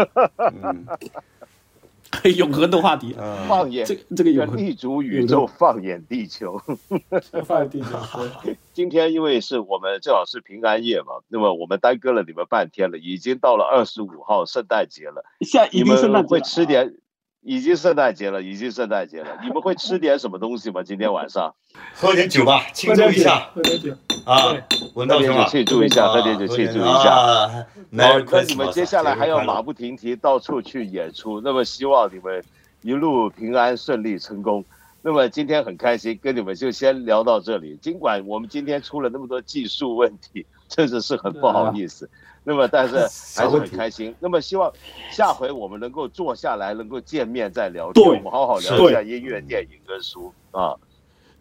[2.36, 3.14] 永恒的话题，
[3.48, 6.60] 放眼这这个永立足宇宙，放眼地球，
[7.44, 7.88] 放眼地球。
[8.72, 16.94] 今天因为是我们正好是平安夜嘛，那么我们耽搁了你们半天了，已经到了二十五号圣诞节了，下一定圣诞会吃点。
[17.42, 19.38] 已经圣诞节了，已经圣诞节了。
[19.42, 20.82] 你们会吃点什么东西吗？
[20.82, 21.52] 今天晚上
[21.92, 23.50] 喝点酒吧，庆祝一下。
[23.52, 23.92] 喝点酒
[24.24, 24.54] 啊，
[24.94, 27.10] 文道兄啊，庆祝一下，喝点酒庆祝一下。
[27.10, 27.50] 好，
[27.90, 32.42] 那你们接下来还要马不停蹄到处去演出，那么希望你们
[32.82, 34.64] 一路平安顺利成功。
[35.02, 37.76] 那么今天很开心，跟你们就先聊到这里。
[37.76, 42.08] 尽管我们今天出了那么多技术问题，真的是很不好意思。
[42.44, 42.96] 那么，但是
[43.36, 44.14] 还是很开心。
[44.20, 44.72] 那么，希望
[45.10, 50.74] 下回我们能够坐下来，能够见面再聊天，我们好好聊一下音乐、电影跟书啊。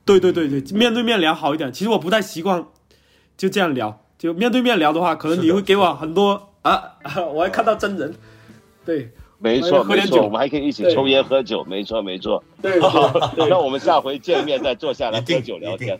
[0.04, 1.72] 对对对对，面对面聊好一点。
[1.72, 2.66] 其实我不太习惯
[3.38, 6.98] 就这样聊，就面对面聊的话，可能你会给我很多啊，
[7.34, 8.14] 我还看到真人。
[8.84, 9.12] 对，
[9.42, 12.44] 没错没错，我们还可以一起抽烟喝酒，没错没错。
[12.62, 12.80] 对，
[13.50, 16.00] 那我们下回见面再坐下来喝酒聊天，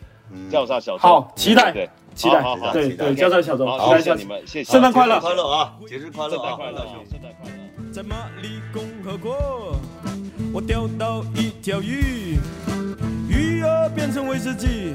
[0.50, 1.72] 叫上小周好，期待。
[1.72, 1.90] 对。
[2.14, 2.42] 期待，
[2.74, 6.76] 对对，叫上小周，期待下你们，谢谢，圣诞快乐，快乐啊，节日快乐，圣诞快乐，
[7.10, 7.90] 圣诞快乐。
[7.90, 9.74] 在马里共和国，
[10.52, 12.36] 我钓到一条鱼，
[13.30, 14.92] 鱼儿变成威士忌，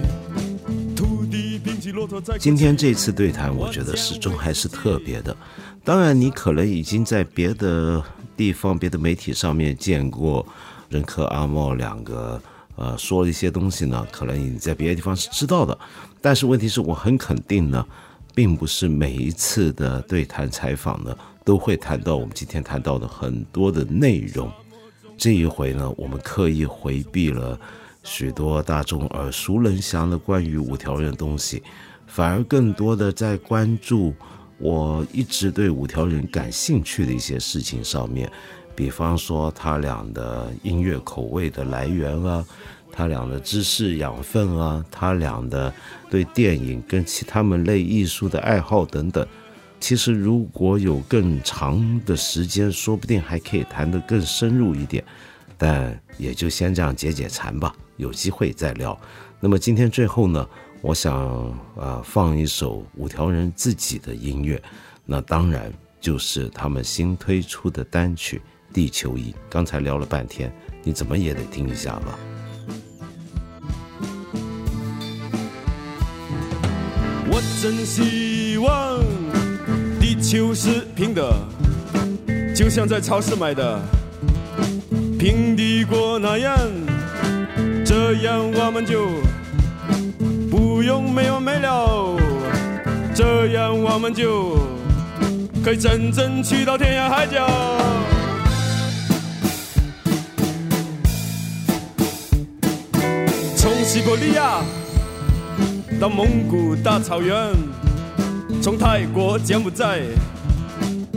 [0.95, 2.37] 土地并起骆驼在。
[2.37, 5.35] 今天这次对谈，我觉得始终还是特别的。
[5.83, 7.99] 当然，你可能已经在别的
[8.37, 10.45] 地方、别的媒体上面见过
[10.87, 12.41] 任科阿茂两个。
[12.79, 15.75] 呃，说了一些东西呢，可能你在别的地方是知道的，
[16.21, 17.83] 但是问题是我很肯定呢，
[18.35, 24.47] 并不是每一次的对谈采访呢都会谈到我们今天谈到的很多的内容。
[25.17, 27.59] 这一回呢，我们刻意回避了
[28.03, 31.63] 许多大众耳熟能详的关于五条人的东西，
[32.05, 34.13] 反而更多的在关注
[34.57, 38.31] 我一直对五条人感兴趣的一些事情上面。
[38.75, 42.45] 比方说他俩的音乐口味的来源啊，
[42.91, 45.73] 他俩的知识养分啊，他俩的
[46.11, 49.25] 对电影跟其他门类艺术的爱好等等，
[49.79, 55.03] 其实如果有更长的时间，说不定还可以谈得更深入一点，
[55.57, 58.95] 但也就先这样解解馋吧，有机会再聊。
[59.39, 60.47] 那么今天最后呢，
[60.87, 61.13] 我想
[61.77, 64.61] 啊放一首五条人自己的音乐，
[65.05, 65.69] 那当然。
[65.99, 68.39] 就是他们新推出的单曲
[68.73, 69.31] 《地球仪》。
[69.49, 72.17] 刚才聊了半天，你怎么也得听一下吧？
[77.29, 79.03] 我真希望
[79.99, 81.33] 地球是平的，
[82.55, 83.81] 就像在超市买的
[85.19, 86.57] 平底锅那样，
[87.83, 89.09] 这样我们就
[90.77, 92.15] 不用没完没了，
[93.15, 94.59] 这样我们就
[95.65, 97.47] 可以真正去到天涯海角。
[103.55, 104.61] 从西伯利亚。
[105.99, 107.35] 到蒙古大草原，
[108.61, 110.01] 从泰国柬埔寨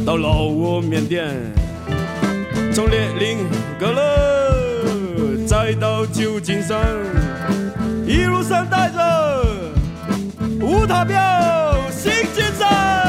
[0.07, 1.37] 到老挝缅甸，
[2.73, 3.37] 从列宁
[3.79, 6.81] 格勒再到旧金山，
[8.07, 8.99] 一路上带着
[10.71, 13.01] 无塔标新金山。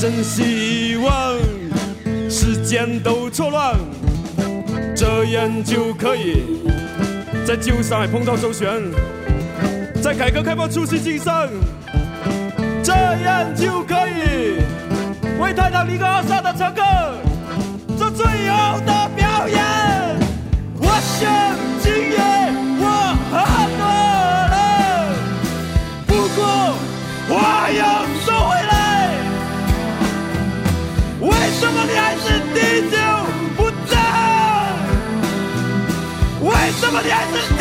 [0.00, 1.38] 真希望
[2.28, 3.74] 时间都错乱，
[4.94, 6.44] 这样就可以
[7.44, 8.92] 在旧上海碰到周璇，
[10.00, 11.50] 在改革开放初期晋升，
[12.82, 14.62] 这样就可以
[15.40, 16.82] 为泰坦尼克号上的乘客
[17.98, 19.60] 做最后的表演。
[20.78, 20.86] 我
[21.18, 22.18] 想今夜
[22.78, 22.86] 我
[36.96, 37.53] 我的儿子